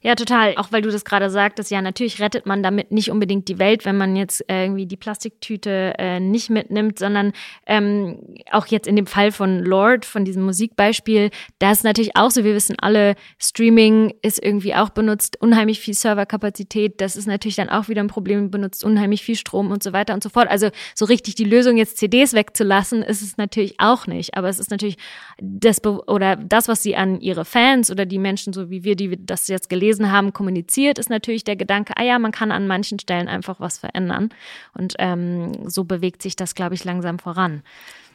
[0.07, 0.55] Ja, total.
[0.57, 3.87] Auch weil du das gerade sagtest, ja, natürlich rettet man damit nicht unbedingt die Welt,
[3.87, 7.33] wenn man jetzt äh, irgendwie die Plastiktüte äh, nicht mitnimmt, sondern
[7.65, 8.19] ähm,
[8.51, 12.45] auch jetzt in dem Fall von Lord, von diesem Musikbeispiel, da ist natürlich auch so,
[12.45, 17.01] wir wissen alle, Streaming ist irgendwie auch benutzt unheimlich viel Serverkapazität.
[17.01, 20.13] Das ist natürlich dann auch wieder ein Problem, benutzt unheimlich viel Strom und so weiter
[20.13, 20.51] und so fort.
[20.51, 24.37] Also so richtig die Lösung, jetzt CDs wegzulassen, ist es natürlich auch nicht.
[24.37, 24.99] Aber es ist natürlich
[25.41, 29.25] das, oder das, was sie an ihre Fans oder die Menschen, so wie wir, die
[29.25, 32.99] das jetzt gelesen haben, kommuniziert, ist natürlich der Gedanke, ah ja, man kann an manchen
[32.99, 34.31] Stellen einfach was verändern.
[34.75, 37.63] Und ähm, so bewegt sich das, glaube ich, langsam voran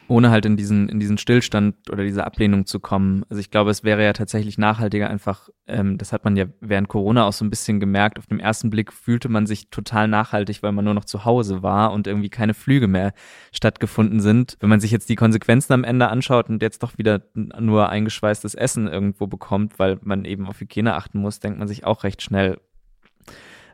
[0.09, 3.23] ohne halt in diesen, in diesen Stillstand oder diese Ablehnung zu kommen.
[3.29, 6.87] Also ich glaube, es wäre ja tatsächlich nachhaltiger einfach, ähm, das hat man ja während
[6.87, 10.63] Corona auch so ein bisschen gemerkt, auf den ersten Blick fühlte man sich total nachhaltig,
[10.63, 13.13] weil man nur noch zu Hause war und irgendwie keine Flüge mehr
[13.51, 14.57] stattgefunden sind.
[14.59, 18.55] Wenn man sich jetzt die Konsequenzen am Ende anschaut und jetzt doch wieder nur eingeschweißtes
[18.55, 22.21] Essen irgendwo bekommt, weil man eben auf Hygiene achten muss, denkt man sich auch recht
[22.21, 22.57] schnell,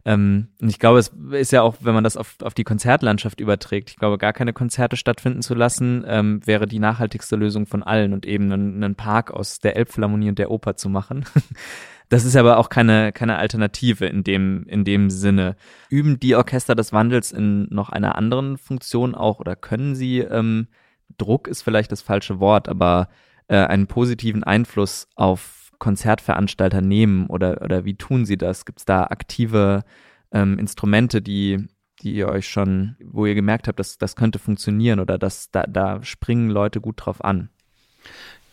[0.05, 3.39] ähm, und ich glaube, es ist ja auch, wenn man das auf, auf die Konzertlandschaft
[3.39, 7.81] überträgt, ich glaube, gar keine Konzerte stattfinden zu lassen, ähm, wäre die nachhaltigste Lösung von
[7.81, 11.25] allen und eben einen, einen Park aus der Elbphilharmonie und der Oper zu machen.
[12.07, 15.55] Das ist aber auch keine, keine Alternative in dem, in dem Sinne.
[15.89, 20.67] Üben die Orchester des Wandels in noch einer anderen Funktion auch oder können sie, ähm,
[21.17, 23.09] Druck ist vielleicht das falsche Wort, aber
[23.47, 28.65] äh, einen positiven Einfluss auf Konzertveranstalter nehmen oder, oder wie tun sie das?
[28.65, 29.83] Gibt es da aktive
[30.31, 31.67] ähm, Instrumente, die,
[32.01, 35.63] die ihr euch schon, wo ihr gemerkt habt, dass das könnte funktionieren oder dass da,
[35.63, 37.49] da springen Leute gut drauf an?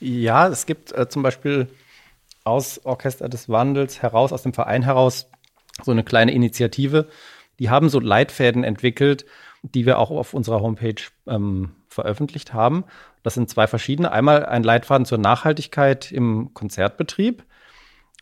[0.01, 1.69] Ja, es gibt äh, zum Beispiel
[2.45, 5.29] aus Orchester des Wandels heraus, aus dem Verein heraus,
[5.83, 7.09] so eine kleine Initiative.
[7.59, 9.25] Die haben so Leitfäden entwickelt,
[9.63, 12.85] die wir auch auf unserer Homepage ähm, veröffentlicht haben.
[13.23, 14.11] Das sind zwei verschiedene.
[14.11, 17.45] Einmal ein Leitfaden zur Nachhaltigkeit im Konzertbetrieb.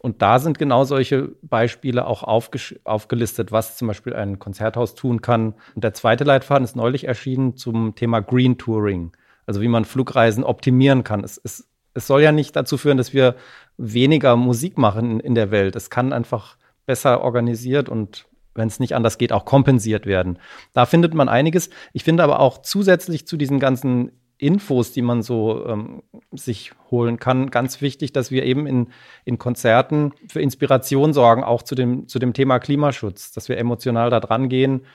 [0.02, 5.54] Und da sind genau solche Beispiele auch aufgelistet, was zum Beispiel ein Konzerthaus tun kann.
[5.74, 9.12] Und der zweite Leitfaden ist neulich erschienen zum Thema Green Touring,
[9.46, 11.22] also wie man Flugreisen optimieren kann.
[11.22, 13.36] Es, es, es soll ja nicht dazu führen, dass wir
[13.76, 15.76] weniger Musik machen in der Welt.
[15.76, 16.56] Es kann einfach
[16.86, 20.38] besser organisiert und wenn es nicht anders geht, auch kompensiert werden.
[20.72, 21.70] Da findet man einiges.
[21.92, 27.18] Ich finde aber auch zusätzlich zu diesen ganzen Infos, die man so ähm, sich holen
[27.18, 28.88] kann, ganz wichtig, dass wir eben in,
[29.24, 34.08] in Konzerten für Inspiration sorgen, auch zu dem, zu dem Thema Klimaschutz, dass wir emotional
[34.08, 34.86] da dran gehen.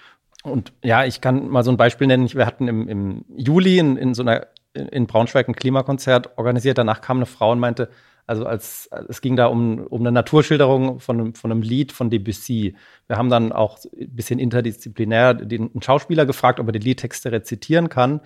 [0.44, 2.32] Und ja, ich kann mal so ein Beispiel nennen.
[2.34, 6.78] Wir hatten im, im Juli in, in so einer in Braunschweig ein Klimakonzert organisiert.
[6.78, 7.90] Danach kam eine Frau und meinte,
[8.28, 12.76] also als es ging da um, um eine Naturschilderung von, von einem Lied von Debussy.
[13.08, 17.90] Wir haben dann auch ein bisschen interdisziplinär den Schauspieler gefragt, ob er die Liedtexte rezitieren
[17.90, 18.22] kann.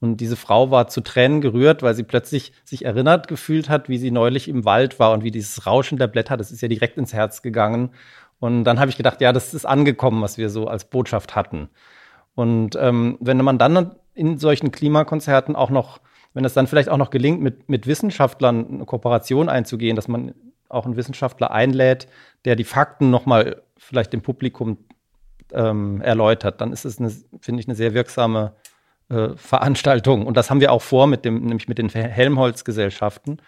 [0.00, 3.98] Und diese Frau war zu Tränen gerührt, weil sie plötzlich sich erinnert gefühlt hat, wie
[3.98, 6.98] sie neulich im Wald war und wie dieses Rauschen der Blätter, das ist ja direkt
[6.98, 7.90] ins Herz gegangen.
[8.38, 11.68] Und dann habe ich gedacht, ja, das ist angekommen, was wir so als Botschaft hatten.
[12.36, 16.00] Und ähm, wenn man dann in solchen Klimakonzerten auch noch
[16.38, 20.36] wenn es dann vielleicht auch noch gelingt, mit, mit Wissenschaftlern eine Kooperation einzugehen, dass man
[20.68, 22.06] auch einen Wissenschaftler einlädt,
[22.44, 24.78] der die Fakten nochmal vielleicht dem Publikum
[25.52, 26.98] ähm, erläutert, dann ist es,
[27.40, 28.52] finde ich, eine sehr wirksame
[29.08, 30.28] äh, Veranstaltungen.
[30.28, 33.38] Und das haben wir auch vor mit dem, nämlich mit den Helmholtz-Gesellschaften.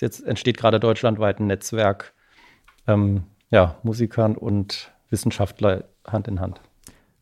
[0.00, 2.14] Jetzt entsteht gerade deutschlandweit ein Netzwerk,
[2.86, 6.62] ähm, ja, Musikern und Wissenschaftler Hand in Hand.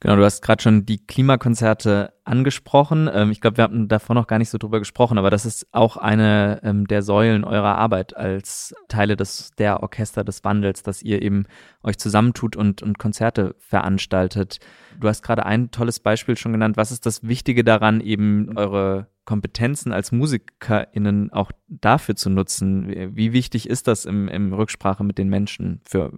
[0.00, 3.08] Genau, du hast gerade schon die Klimakonzerte angesprochen.
[3.10, 5.66] Ähm, ich glaube, wir haben davor noch gar nicht so drüber gesprochen, aber das ist
[5.72, 11.02] auch eine ähm, der Säulen eurer Arbeit als Teile des, der Orchester des Wandels, dass
[11.02, 11.46] ihr eben
[11.82, 14.58] euch zusammentut und, und Konzerte veranstaltet.
[15.00, 16.76] Du hast gerade ein tolles Beispiel schon genannt.
[16.76, 23.16] Was ist das Wichtige daran, eben eure Kompetenzen als MusikerInnen auch dafür zu nutzen?
[23.16, 26.12] Wie wichtig ist das im, im Rücksprache mit den Menschen für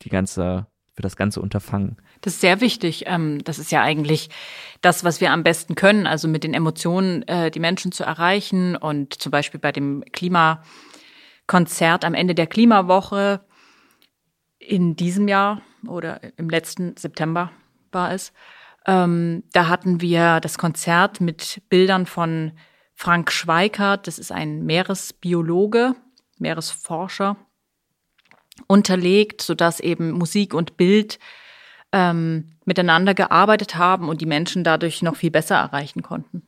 [0.00, 1.96] die ganze für das ganze Unterfangen.
[2.20, 3.04] Das ist sehr wichtig.
[3.06, 4.28] Ähm, das ist ja eigentlich
[4.82, 8.76] das, was wir am besten können, also mit den Emotionen äh, die Menschen zu erreichen
[8.76, 13.40] und zum Beispiel bei dem Klimakonzert am Ende der Klimawoche
[14.58, 17.50] in diesem Jahr oder im letzten September
[17.90, 18.32] war es.
[18.86, 22.52] Ähm, da hatten wir das Konzert mit Bildern von
[22.94, 24.06] Frank Schweikart.
[24.06, 25.94] Das ist ein Meeresbiologe,
[26.38, 27.36] Meeresforscher
[28.66, 31.18] unterlegt, sodass eben Musik und Bild
[31.92, 36.42] ähm, miteinander gearbeitet haben und die Menschen dadurch noch viel besser erreichen konnten.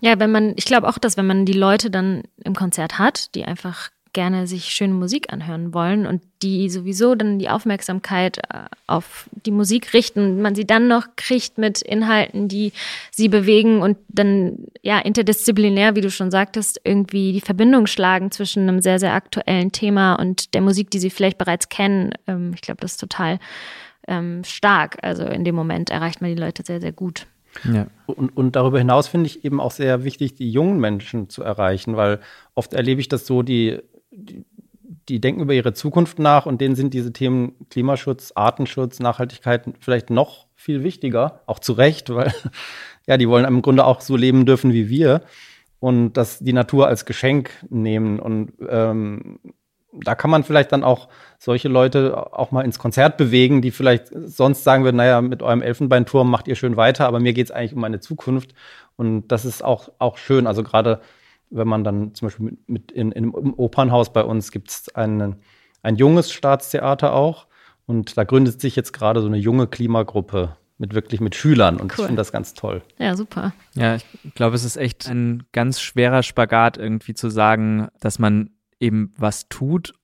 [0.00, 3.34] Ja, wenn man, ich glaube auch, dass wenn man die Leute dann im Konzert hat,
[3.34, 8.64] die einfach gerne sich schöne Musik anhören wollen und die sowieso dann die Aufmerksamkeit äh,
[8.86, 12.72] auf die Musik richten, man sie dann noch kriegt mit Inhalten, die
[13.10, 18.62] sie bewegen und dann ja interdisziplinär, wie du schon sagtest, irgendwie die Verbindung schlagen zwischen
[18.62, 22.12] einem sehr, sehr aktuellen Thema und der Musik, die sie vielleicht bereits kennen.
[22.26, 23.38] Ähm, ich glaube, das ist total
[24.08, 24.96] ähm, stark.
[25.02, 27.26] Also in dem Moment erreicht man die Leute sehr, sehr gut.
[27.70, 27.86] Ja.
[28.06, 31.96] Und, und darüber hinaus finde ich eben auch sehr wichtig, die jungen Menschen zu erreichen,
[31.96, 32.20] weil
[32.54, 33.78] oft erlebe ich das so, die
[35.08, 40.10] die, denken über ihre Zukunft nach und denen sind diese Themen Klimaschutz, Artenschutz, Nachhaltigkeit vielleicht
[40.10, 42.32] noch viel wichtiger, auch zu Recht, weil
[43.06, 45.22] ja, die wollen im Grunde auch so leben dürfen wie wir
[45.78, 49.38] und das die Natur als Geschenk nehmen und ähm,
[50.04, 54.08] da kann man vielleicht dann auch solche Leute auch mal ins Konzert bewegen, die vielleicht
[54.12, 57.50] sonst sagen würden, naja, mit eurem Elfenbeinturm macht ihr schön weiter, aber mir geht es
[57.50, 58.54] eigentlich um meine Zukunft.
[58.96, 60.46] Und das ist auch, auch schön.
[60.46, 61.00] Also gerade
[61.50, 64.94] wenn man dann zum Beispiel mit, mit in, in, im Opernhaus bei uns gibt es
[64.94, 65.36] ein,
[65.82, 67.46] ein junges Staatstheater auch.
[67.86, 71.92] Und da gründet sich jetzt gerade so eine junge Klimagruppe mit wirklich mit Schülern und
[71.92, 72.00] cool.
[72.00, 72.82] ich finde das ganz toll.
[72.98, 73.54] Ja, super.
[73.74, 74.04] Ja, ich
[74.34, 79.48] glaube, es ist echt ein ganz schwerer Spagat irgendwie zu sagen, dass man eben was
[79.48, 79.94] tut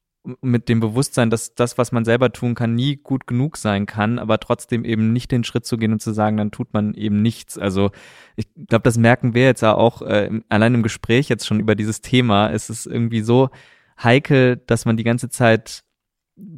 [0.40, 4.18] mit dem Bewusstsein, dass das, was man selber tun kann, nie gut genug sein kann,
[4.18, 7.22] aber trotzdem eben nicht den Schritt zu gehen und zu sagen, dann tut man eben
[7.22, 7.58] nichts.
[7.58, 7.90] Also
[8.36, 12.02] ich glaube, das merken wir jetzt auch äh, allein im Gespräch jetzt schon über dieses
[12.02, 12.50] Thema.
[12.50, 13.50] Es ist irgendwie so
[14.02, 15.82] heikel, dass man die ganze Zeit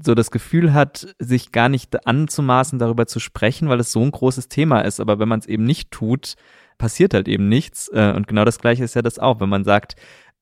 [0.02, 4.10] so das Gefühl hat, sich gar nicht anzumaßen, darüber zu sprechen, weil es so ein
[4.10, 5.00] großes Thema ist.
[5.00, 6.34] Aber wenn man es eben nicht tut,
[6.78, 7.88] passiert halt eben nichts.
[7.88, 9.96] Äh, und genau das Gleiche ist ja das auch, wenn man sagt,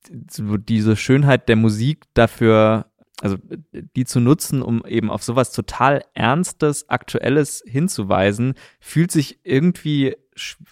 [0.09, 2.87] diese Schönheit der Musik dafür
[3.21, 3.37] also
[3.71, 10.15] die zu nutzen, um eben auf sowas total Ernstes, Aktuelles hinzuweisen, fühlt sich irgendwie,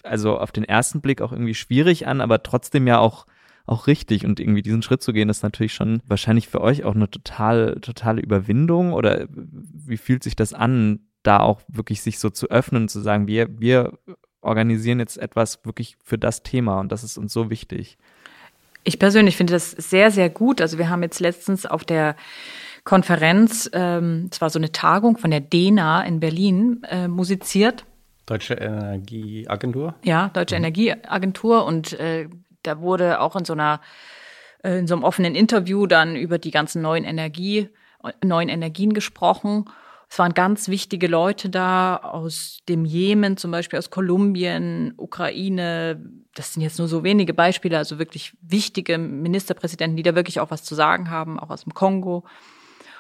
[0.04, 3.26] also auf den ersten Blick auch irgendwie schwierig an, aber trotzdem ja auch
[3.68, 6.96] auch richtig und irgendwie diesen Schritt zu gehen, ist natürlich schon wahrscheinlich für euch auch
[6.96, 12.30] eine total, totale Überwindung oder wie fühlt sich das an, da auch wirklich sich so
[12.30, 14.00] zu öffnen und zu sagen, wir, wir
[14.42, 17.98] organisieren jetzt etwas wirklich für das Thema und das ist uns so wichtig.
[18.84, 20.62] Ich persönlich finde das sehr, sehr gut.
[20.62, 22.16] Also wir haben jetzt letztens auf der
[22.84, 27.86] Konferenz, ähm, es war so eine Tagung von der DENA in Berlin, äh, musiziert.
[28.26, 29.96] Deutsche Energieagentur?
[30.04, 30.64] Ja, Deutsche mhm.
[30.64, 31.66] Energieagentur.
[31.66, 32.28] Und äh,
[32.64, 33.82] da wurde auch in so einer,
[34.64, 37.70] äh, in so einem offenen Interview dann über die ganzen neuen Energie,
[38.24, 39.66] neuen Energien gesprochen.
[40.12, 46.04] Es waren ganz wichtige Leute da aus dem Jemen, zum Beispiel aus Kolumbien, Ukraine.
[46.36, 50.52] Das sind jetzt nur so wenige Beispiele, also wirklich wichtige Ministerpräsidenten, die da wirklich auch
[50.52, 52.26] was zu sagen haben, auch aus dem Kongo.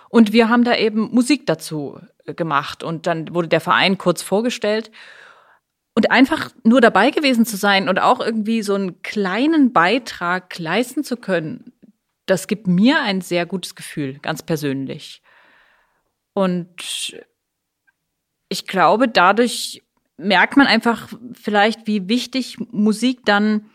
[0.07, 4.21] Und wir haben da eben Musik dazu äh, gemacht und dann wurde der Verein kurz
[4.21, 4.89] vorgestellt.
[5.95, 11.03] Und einfach nur dabei gewesen zu sein und auch irgendwie so einen kleinen Beitrag leisten
[11.03, 11.73] zu können,
[12.25, 15.21] das gibt mir ein sehr gutes Gefühl, ganz persönlich.
[16.33, 17.15] Und
[18.49, 19.83] ich glaube, dadurch
[20.17, 23.69] merkt man einfach vielleicht, wie wichtig Musik dann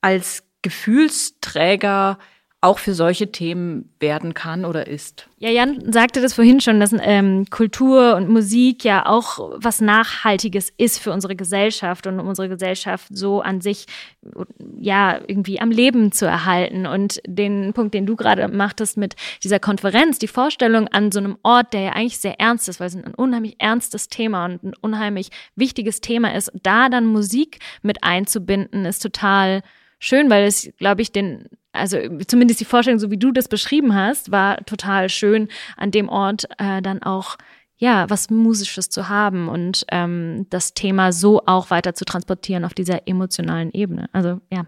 [0.00, 2.18] als Gefühlsträger
[2.62, 5.28] auch für solche Themen werden kann oder ist.
[5.38, 10.72] Ja, Jan sagte das vorhin schon, dass ähm, Kultur und Musik ja auch was Nachhaltiges
[10.78, 13.86] ist für unsere Gesellschaft und um unsere Gesellschaft so an sich
[14.78, 16.86] ja irgendwie am Leben zu erhalten.
[16.86, 21.38] Und den Punkt, den du gerade machtest mit dieser Konferenz, die Vorstellung an so einem
[21.42, 24.74] Ort, der ja eigentlich sehr ernst ist, weil es ein unheimlich ernstes Thema und ein
[24.80, 29.62] unheimlich wichtiges Thema ist, da dann Musik mit einzubinden, ist total
[29.98, 33.94] schön, weil es, glaube ich, den also zumindest die Vorstellung, so wie du das beschrieben
[33.94, 37.36] hast, war total schön, an dem Ort äh, dann auch
[37.76, 42.74] ja was Musisches zu haben und ähm, das Thema so auch weiter zu transportieren auf
[42.74, 44.08] dieser emotionalen Ebene.
[44.12, 44.66] Also ja,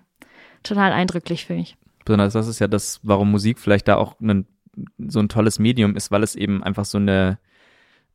[0.63, 1.77] total eindrücklich für mich.
[2.05, 4.47] Besonders das ist ja das, warum Musik vielleicht da auch ein,
[4.99, 7.39] so ein tolles Medium ist, weil es eben einfach so eine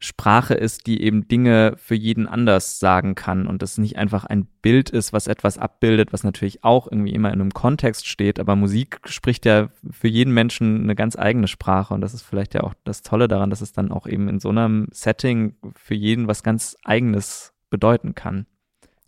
[0.02, 4.46] Sprache ist, die eben Dinge für jeden anders sagen kann und das nicht einfach ein
[4.62, 8.56] Bild ist, was etwas abbildet, was natürlich auch irgendwie immer in einem Kontext steht, aber
[8.56, 12.62] Musik spricht ja für jeden Menschen eine ganz eigene Sprache und das ist vielleicht ja
[12.64, 16.28] auch das Tolle daran, dass es dann auch eben in so einem Setting für jeden
[16.28, 18.46] was ganz eigenes bedeuten kann.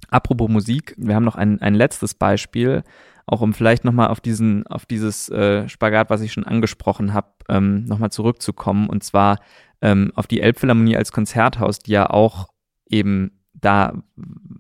[0.10, 2.84] Apropos Musik, wir haben noch ein, ein letztes Beispiel,
[3.26, 7.30] auch um vielleicht nochmal auf diesen, auf dieses äh, Spagat, was ich schon angesprochen habe,
[7.48, 8.90] ähm, nochmal zurückzukommen.
[8.90, 9.40] Und zwar
[9.82, 12.48] ähm, auf die Elbphilharmonie als Konzerthaus, die ja auch
[12.88, 13.94] eben da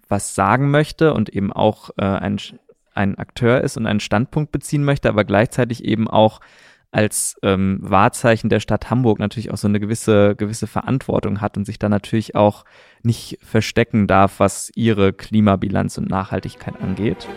[0.07, 2.39] was sagen möchte und eben auch äh, ein,
[2.93, 6.39] ein Akteur ist und einen Standpunkt beziehen möchte, aber gleichzeitig eben auch
[6.91, 11.65] als ähm, Wahrzeichen der Stadt Hamburg natürlich auch so eine gewisse, gewisse Verantwortung hat und
[11.65, 12.65] sich da natürlich auch
[13.01, 17.27] nicht verstecken darf, was ihre Klimabilanz und Nachhaltigkeit angeht.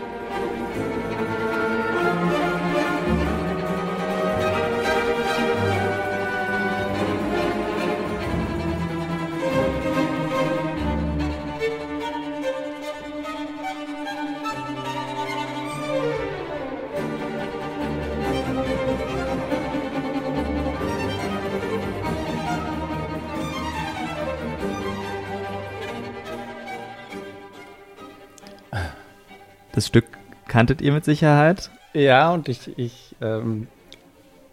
[29.75, 30.05] Das Stück
[30.47, 31.71] kanntet ihr mit Sicherheit?
[31.95, 33.67] Ja, und ich, ich, ähm,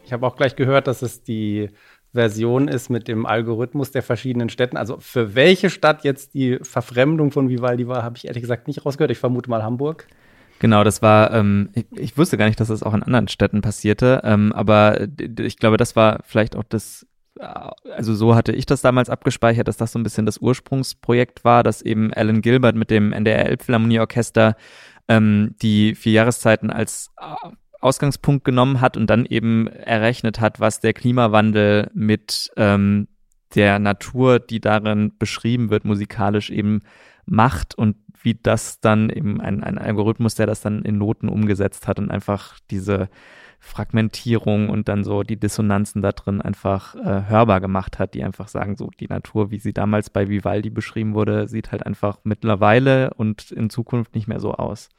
[0.04, 1.70] ich habe auch gleich gehört, dass es die
[2.12, 4.78] Version ist mit dem Algorithmus der verschiedenen Städten.
[4.78, 8.84] Also für welche Stadt jetzt die Verfremdung von Vivaldi war, habe ich ehrlich gesagt nicht
[8.84, 9.12] rausgehört.
[9.12, 10.08] Ich vermute mal Hamburg.
[10.58, 13.62] Genau, das war, ähm, ich, ich, wusste gar nicht, dass das auch in anderen Städten
[13.62, 15.08] passierte, ähm, aber
[15.40, 17.08] ich glaube, das war vielleicht auch das,
[17.96, 21.64] also so hatte ich das damals abgespeichert, dass das so ein bisschen das Ursprungsprojekt war,
[21.64, 24.56] dass eben Alan Gilbert mit dem NDR Elbphilharmonieorchester
[25.12, 27.50] ähm, die vier Jahreszeiten als äh,
[27.82, 33.08] Ausgangspunkt genommen hat und dann eben errechnet hat, was der Klimawandel mit ähm,
[33.56, 36.80] der Natur, die darin beschrieben wird, musikalisch eben
[37.32, 41.88] macht und wie das dann eben ein, ein Algorithmus, der das dann in Noten umgesetzt
[41.88, 43.10] hat und einfach diese
[43.60, 48.48] Fragmentierung und dann so die Dissonanzen da drin einfach äh, hörbar gemacht hat, die einfach
[48.48, 53.14] sagen, so die Natur, wie sie damals bei Vivaldi beschrieben wurde, sieht halt einfach mittlerweile
[53.14, 54.90] und in Zukunft nicht mehr so aus.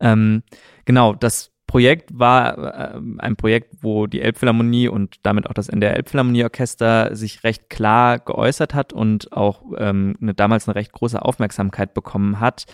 [0.00, 0.42] Ähm,
[0.84, 5.94] genau, das Projekt war äh, ein Projekt, wo die Elbphilharmonie und damit auch das NDR
[5.94, 11.92] Elbphilharmonieorchester sich recht klar geäußert hat und auch ähm, eine, damals eine recht große Aufmerksamkeit
[11.92, 12.64] bekommen hat.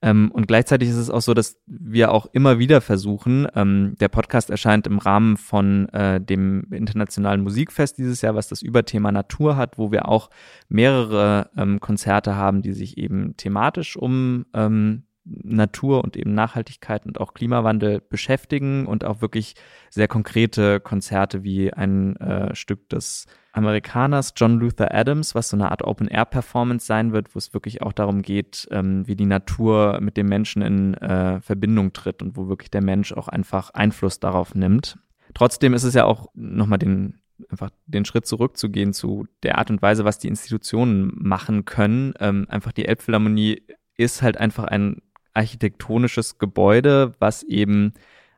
[0.00, 4.08] Ähm, und gleichzeitig ist es auch so, dass wir auch immer wieder versuchen, ähm, der
[4.08, 9.56] Podcast erscheint im Rahmen von äh, dem Internationalen Musikfest dieses Jahr, was das Überthema Natur
[9.56, 10.30] hat, wo wir auch
[10.68, 17.20] mehrere ähm, Konzerte haben, die sich eben thematisch um ähm, Natur und eben Nachhaltigkeit und
[17.20, 19.54] auch Klimawandel beschäftigen und auch wirklich
[19.90, 25.70] sehr konkrete Konzerte wie ein äh, Stück des Amerikaners John Luther Adams, was so eine
[25.70, 30.16] Art Open-Air-Performance sein wird, wo es wirklich auch darum geht, ähm, wie die Natur mit
[30.16, 34.54] dem Menschen in äh, Verbindung tritt und wo wirklich der Mensch auch einfach Einfluss darauf
[34.54, 34.98] nimmt.
[35.34, 39.82] Trotzdem ist es ja auch nochmal den einfach den Schritt zurückzugehen zu der Art und
[39.82, 42.14] Weise, was die Institutionen machen können.
[42.20, 43.62] Ähm, einfach die Elbphilharmonie
[43.96, 45.02] ist halt einfach ein
[45.34, 47.94] architektonisches Gebäude, was eben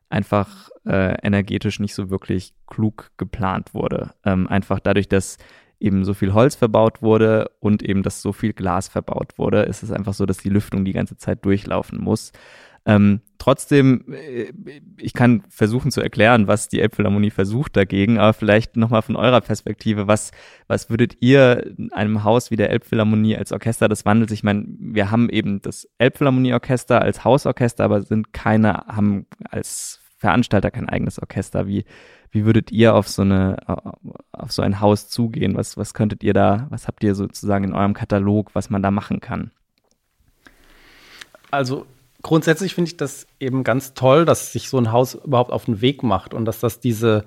[0.08, 4.14] einfach äh, energetisch nicht so wirklich klug geplant wurde.
[4.24, 5.38] Ähm, einfach dadurch, dass
[5.80, 9.82] eben so viel Holz verbaut wurde und eben, dass so viel Glas verbaut wurde, ist
[9.82, 12.32] es einfach so, dass die Lüftung die ganze Zeit durchlaufen muss.
[12.86, 14.52] Ähm, trotzdem, äh,
[14.98, 19.40] ich kann versuchen zu erklären, was die Elbphilharmonie versucht dagegen, aber vielleicht nochmal von eurer
[19.40, 20.32] Perspektive, was,
[20.66, 24.66] was würdet ihr in einem Haus wie der Elbphilharmonie als Orchester des Wandels, ich meine,
[24.78, 31.18] wir haben eben das Elbphilharmonieorchester als Hausorchester, aber sind keine, haben als Veranstalter kein eigenes
[31.18, 31.66] Orchester.
[31.66, 31.84] Wie,
[32.30, 33.56] wie würdet ihr auf so eine,
[34.32, 35.54] auf so ein Haus zugehen?
[35.54, 38.90] Was, was könntet ihr da, was habt ihr sozusagen in eurem Katalog, was man da
[38.90, 39.50] machen kann?
[41.50, 41.86] Also
[42.24, 45.80] grundsätzlich finde ich das eben ganz toll, dass sich so ein Haus überhaupt auf den
[45.80, 47.24] Weg macht und dass das diese,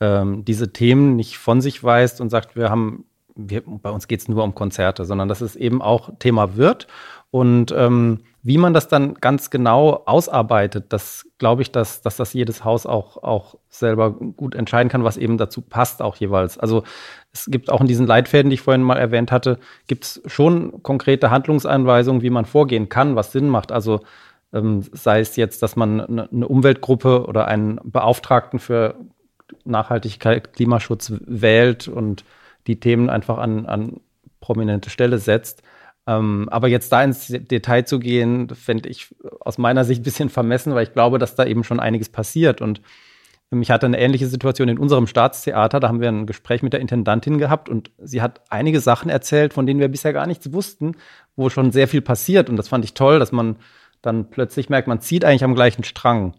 [0.00, 4.20] ähm, diese Themen nicht von sich weist und sagt, wir haben, wir, bei uns geht
[4.20, 6.88] es nur um Konzerte, sondern dass es eben auch Thema wird.
[7.30, 12.32] Und ähm, wie man das dann ganz genau ausarbeitet, das glaube ich, dass, dass das
[12.32, 16.58] jedes Haus auch, auch selber gut entscheiden kann, was eben dazu passt, auch jeweils.
[16.58, 16.82] Also
[17.32, 20.82] es gibt auch in diesen Leitfäden, die ich vorhin mal erwähnt hatte, gibt es schon
[20.82, 23.70] konkrete Handlungsanweisungen, wie man vorgehen kann, was Sinn macht.
[23.70, 24.00] Also
[24.92, 28.96] sei es jetzt, dass man eine, Umweltgruppe oder einen Beauftragten für
[29.64, 32.24] Nachhaltigkeit, Klimaschutz wählt und
[32.66, 34.00] die Themen einfach an, an
[34.40, 35.62] prominente Stelle setzt
[36.06, 40.30] ähm, aber jetzt da ins Detail zu gehen, fände ich aus meiner Sicht ein bisschen
[40.30, 42.60] vermessen, weil ich glaube, dass da eben schon einiges passiert.
[42.60, 42.80] Und
[43.52, 45.78] ich hatte eine ähnliche Situation in unserem Staatstheater.
[45.78, 49.52] Da haben wir ein Gespräch mit der Intendantin gehabt und sie hat einige Sachen erzählt,
[49.52, 50.96] von denen wir bisher gar nichts wussten,
[51.36, 52.50] wo schon sehr viel passiert.
[52.50, 53.56] Und das fand ich toll, dass man
[54.02, 56.34] dann plötzlich merkt, man zieht eigentlich am gleichen Strang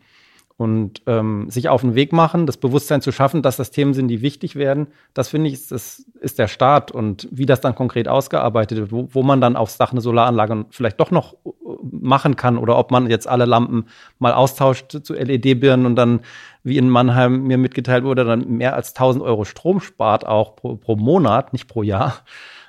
[0.55, 4.07] und ähm, sich auf den Weg machen, das Bewusstsein zu schaffen, dass das Themen sind,
[4.07, 8.07] die wichtig werden, das finde ich, das ist der Start und wie das dann konkret
[8.07, 11.49] ausgearbeitet wird, wo, wo man dann aufs Dach eine Solaranlage vielleicht doch noch äh,
[11.81, 13.87] machen kann oder ob man jetzt alle Lampen
[14.19, 16.19] mal austauscht zu LED-Birnen und dann,
[16.63, 20.75] wie in Mannheim mir mitgeteilt wurde, dann mehr als 1000 Euro Strom spart auch pro,
[20.75, 22.19] pro Monat, nicht pro Jahr.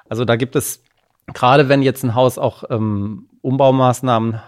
[0.09, 0.83] Also da gibt es,
[1.33, 4.41] gerade wenn jetzt ein Haus auch ähm, Umbaumaßnahmen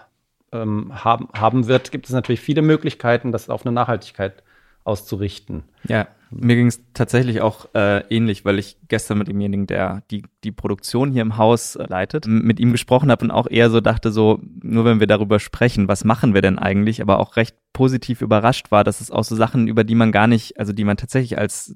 [0.51, 4.43] ähm, haben, haben wird, gibt es natürlich viele Möglichkeiten, das auf eine Nachhaltigkeit
[4.83, 5.63] auszurichten.
[5.87, 10.23] Ja, mir ging es tatsächlich auch äh, ähnlich, weil ich gestern mit demjenigen, der die,
[10.43, 13.81] die Produktion hier im Haus äh, leitet, mit ihm gesprochen habe und auch eher so
[13.81, 17.55] dachte, so, nur wenn wir darüber sprechen, was machen wir denn eigentlich, aber auch recht
[17.73, 20.83] positiv überrascht war, dass es auch so Sachen, über die man gar nicht, also die
[20.83, 21.73] man tatsächlich als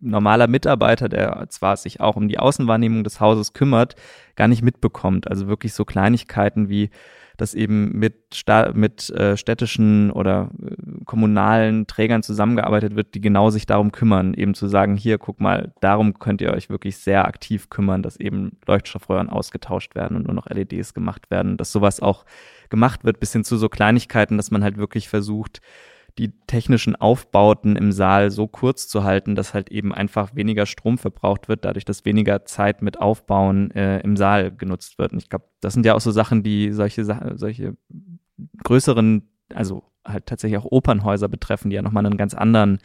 [0.00, 3.96] normaler Mitarbeiter, der zwar sich auch um die Außenwahrnehmung des Hauses kümmert,
[4.36, 5.28] gar nicht mitbekommt.
[5.28, 6.90] Also wirklich so Kleinigkeiten wie
[7.36, 13.50] dass eben mit, Sta mit äh, städtischen oder äh, kommunalen Trägern zusammengearbeitet wird, die genau
[13.50, 17.26] sich darum kümmern, eben zu sagen, hier, guck mal, darum könnt ihr euch wirklich sehr
[17.26, 22.00] aktiv kümmern, dass eben Leuchtstoffröhren ausgetauscht werden und nur noch LEDs gemacht werden, dass sowas
[22.00, 22.24] auch
[22.70, 25.60] gemacht wird, bis hin zu so Kleinigkeiten, dass man halt wirklich versucht,
[26.18, 30.96] die technischen Aufbauten im Saal so kurz zu halten, dass halt eben einfach weniger Strom
[30.96, 35.12] verbraucht wird, dadurch, dass weniger Zeit mit Aufbauen äh, im Saal genutzt wird.
[35.12, 37.76] Und ich glaube, das sind ja auch so Sachen, die solche, solche
[38.64, 42.78] größeren, also halt tatsächlich auch Opernhäuser betreffen, die ja nochmal einen ganz anderen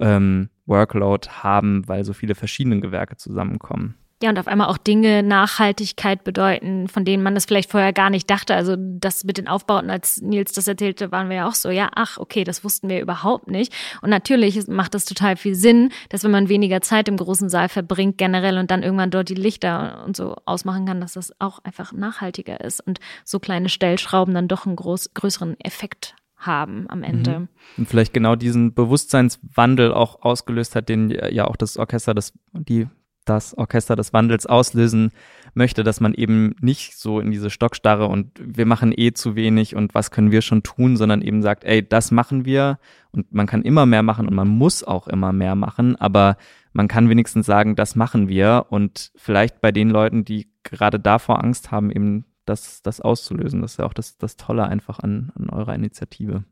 [0.00, 3.96] ähm, Workload haben, weil so viele verschiedene Gewerke zusammenkommen.
[4.22, 8.10] Ja, und auf einmal auch Dinge Nachhaltigkeit bedeuten, von denen man das vielleicht vorher gar
[8.10, 8.54] nicht dachte.
[8.54, 11.88] Also das mit den Aufbauten, als Nils das erzählte, waren wir ja auch so, ja,
[11.94, 13.72] ach, okay, das wussten wir überhaupt nicht.
[14.02, 17.70] Und natürlich macht das total viel Sinn, dass wenn man weniger Zeit im großen Saal
[17.70, 21.60] verbringt generell und dann irgendwann dort die Lichter und so ausmachen kann, dass das auch
[21.64, 27.02] einfach nachhaltiger ist und so kleine Stellschrauben dann doch einen groß, größeren Effekt haben am
[27.02, 27.40] Ende.
[27.40, 27.48] Mhm.
[27.78, 32.86] Und vielleicht genau diesen Bewusstseinswandel auch ausgelöst hat, den ja auch das Orchester, das, die
[33.30, 35.12] das Orchester des Wandels auslösen
[35.54, 39.76] möchte, dass man eben nicht so in diese Stockstarre und wir machen eh zu wenig
[39.76, 42.78] und was können wir schon tun, sondern eben sagt, ey, das machen wir
[43.12, 46.36] und man kann immer mehr machen und man muss auch immer mehr machen, aber
[46.72, 51.42] man kann wenigstens sagen, das machen wir und vielleicht bei den Leuten, die gerade davor
[51.42, 53.62] Angst haben, eben das, das auszulösen.
[53.62, 56.44] Das ist ja auch das, das Tolle einfach an, an eurer Initiative.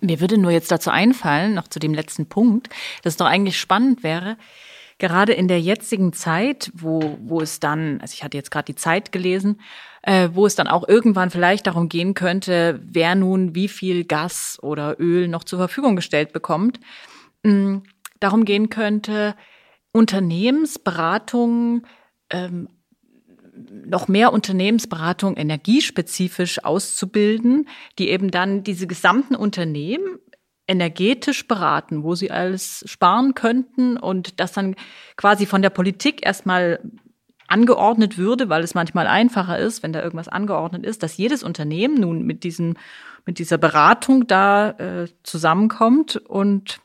[0.00, 2.68] Mir würde nur jetzt dazu einfallen, noch zu dem letzten Punkt,
[3.02, 4.36] dass es doch eigentlich spannend wäre,
[4.98, 8.74] gerade in der jetzigen Zeit, wo, wo es dann, also ich hatte jetzt gerade die
[8.74, 9.60] Zeit gelesen,
[10.02, 14.58] äh, wo es dann auch irgendwann vielleicht darum gehen könnte, wer nun wie viel Gas
[14.62, 16.80] oder Öl noch zur Verfügung gestellt bekommt,
[17.42, 17.82] mh, mm,
[18.20, 19.34] darum gehen könnte,
[19.92, 21.86] Unternehmensberatung
[22.30, 22.68] ähm,
[23.86, 27.68] noch mehr Unternehmensberatung energiespezifisch auszubilden,
[27.98, 30.18] die eben dann diese gesamten Unternehmen
[30.66, 34.76] energetisch beraten, wo sie alles sparen könnten und das dann
[35.16, 36.80] quasi von der Politik erstmal
[37.46, 42.00] angeordnet würde, weil es manchmal einfacher ist, wenn da irgendwas angeordnet ist, dass jedes Unternehmen
[42.00, 42.74] nun mit diesem
[43.26, 46.80] mit dieser Beratung da äh, zusammenkommt und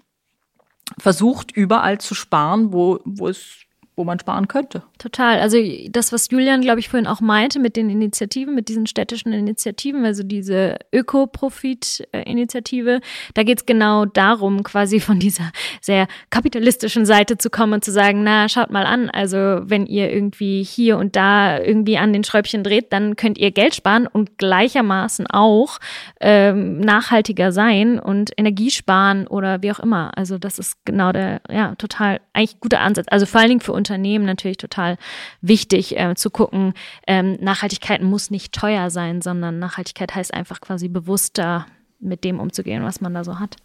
[0.97, 3.65] versucht überall zu sparen, wo wo es
[3.99, 4.81] wo man sparen könnte.
[4.97, 5.41] Total.
[5.41, 5.57] Also
[5.89, 10.05] das, was Julian, glaube ich, vorhin auch meinte mit den Initiativen, mit diesen städtischen Initiativen,
[10.05, 13.01] also diese Öko-Profit-Initiative,
[13.33, 17.91] da geht es genau darum, quasi von dieser sehr kapitalistischen Seite zu kommen und zu
[17.91, 22.23] sagen, na, schaut mal an, also wenn ihr irgendwie hier und da irgendwie an den
[22.23, 25.77] Schräubchen dreht, dann könnt ihr Geld sparen und gleichermaßen auch
[26.21, 30.17] ähm, nachhaltiger sein und Energie sparen oder wie auch immer.
[30.17, 33.07] Also das ist genau der, ja, total eigentlich guter Ansatz.
[33.09, 34.97] Also vor allen Dingen für Unternehmen Unternehmen natürlich total
[35.41, 36.73] wichtig äh, zu gucken,
[37.07, 41.65] ähm, Nachhaltigkeit muss nicht teuer sein, sondern Nachhaltigkeit heißt einfach quasi bewusster
[41.99, 43.57] mit dem umzugehen, was man da so hat.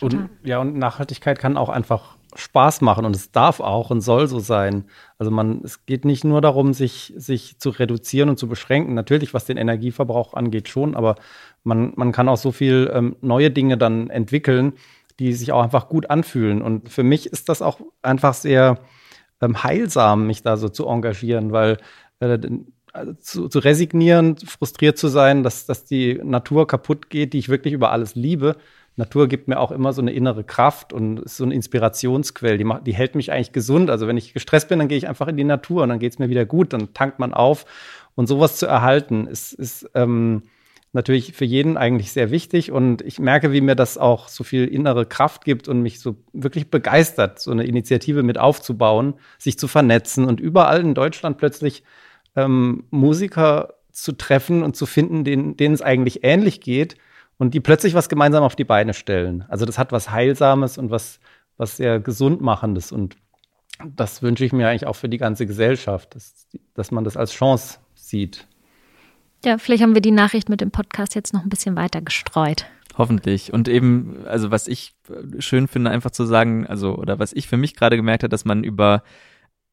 [0.00, 4.26] Und, ja, und Nachhaltigkeit kann auch einfach Spaß machen und es darf auch und soll
[4.26, 4.84] so sein.
[5.18, 8.94] Also man, es geht nicht nur darum, sich, sich zu reduzieren und zu beschränken.
[8.94, 11.14] Natürlich, was den Energieverbrauch angeht, schon, aber
[11.62, 14.72] man, man kann auch so viel ähm, neue Dinge dann entwickeln,
[15.20, 16.60] die sich auch einfach gut anfühlen.
[16.60, 18.80] Und für mich ist das auch einfach sehr
[19.62, 21.78] heilsam, mich da so zu engagieren, weil
[22.20, 22.38] äh,
[22.92, 27.48] also zu, zu resignieren, frustriert zu sein, dass, dass die Natur kaputt geht, die ich
[27.48, 28.56] wirklich über alles liebe.
[28.96, 32.56] Natur gibt mir auch immer so eine innere Kraft und ist so eine Inspirationsquelle.
[32.56, 33.90] Die, macht, die hält mich eigentlich gesund.
[33.90, 36.12] Also wenn ich gestresst bin, dann gehe ich einfach in die Natur und dann geht
[36.12, 36.72] es mir wieder gut.
[36.72, 37.66] Dann tankt man auf.
[38.14, 40.42] Und sowas zu erhalten, ist, ist ähm,
[40.94, 42.72] natürlich für jeden eigentlich sehr wichtig.
[42.72, 46.16] Und ich merke, wie mir das auch so viel innere Kraft gibt und mich so
[46.32, 51.82] wirklich begeistert, so eine Initiative mit aufzubauen, sich zu vernetzen und überall in Deutschland plötzlich
[52.36, 56.96] ähm, Musiker zu treffen und zu finden, denen, denen es eigentlich ähnlich geht
[57.38, 59.44] und die plötzlich was gemeinsam auf die Beine stellen.
[59.48, 61.20] Also das hat was Heilsames und was,
[61.56, 63.16] was sehr gesund machendes und
[63.84, 67.32] das wünsche ich mir eigentlich auch für die ganze Gesellschaft, dass, dass man das als
[67.32, 68.46] Chance sieht.
[69.44, 72.66] Ja, vielleicht haben wir die Nachricht mit dem Podcast jetzt noch ein bisschen weiter gestreut.
[72.96, 73.52] Hoffentlich.
[73.52, 74.94] Und eben, also was ich
[75.38, 78.44] schön finde, einfach zu sagen, also, oder was ich für mich gerade gemerkt habe, dass
[78.44, 79.02] man über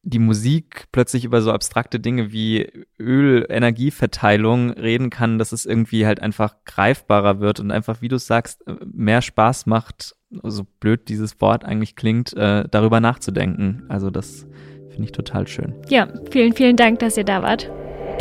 [0.04, 2.68] die Musik plötzlich über so abstrakte Dinge wie
[2.98, 8.18] Öl, Energieverteilung reden kann, dass es irgendwie halt einfach greifbarer wird und einfach, wie du
[8.18, 13.84] sagst, mehr Spaß macht, so blöd dieses Wort eigentlich klingt, äh, darüber nachzudenken.
[13.88, 14.46] Also das
[14.88, 15.74] finde ich total schön.
[15.88, 17.70] Ja, vielen, vielen Dank, dass ihr da wart.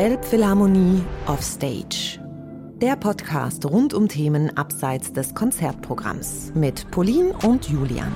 [0.02, 2.20] Elbphilharmonie off Stage.
[2.82, 8.12] Der Podcast rund um Themen abseits des Konzertprogramms mit Pauline und Julian.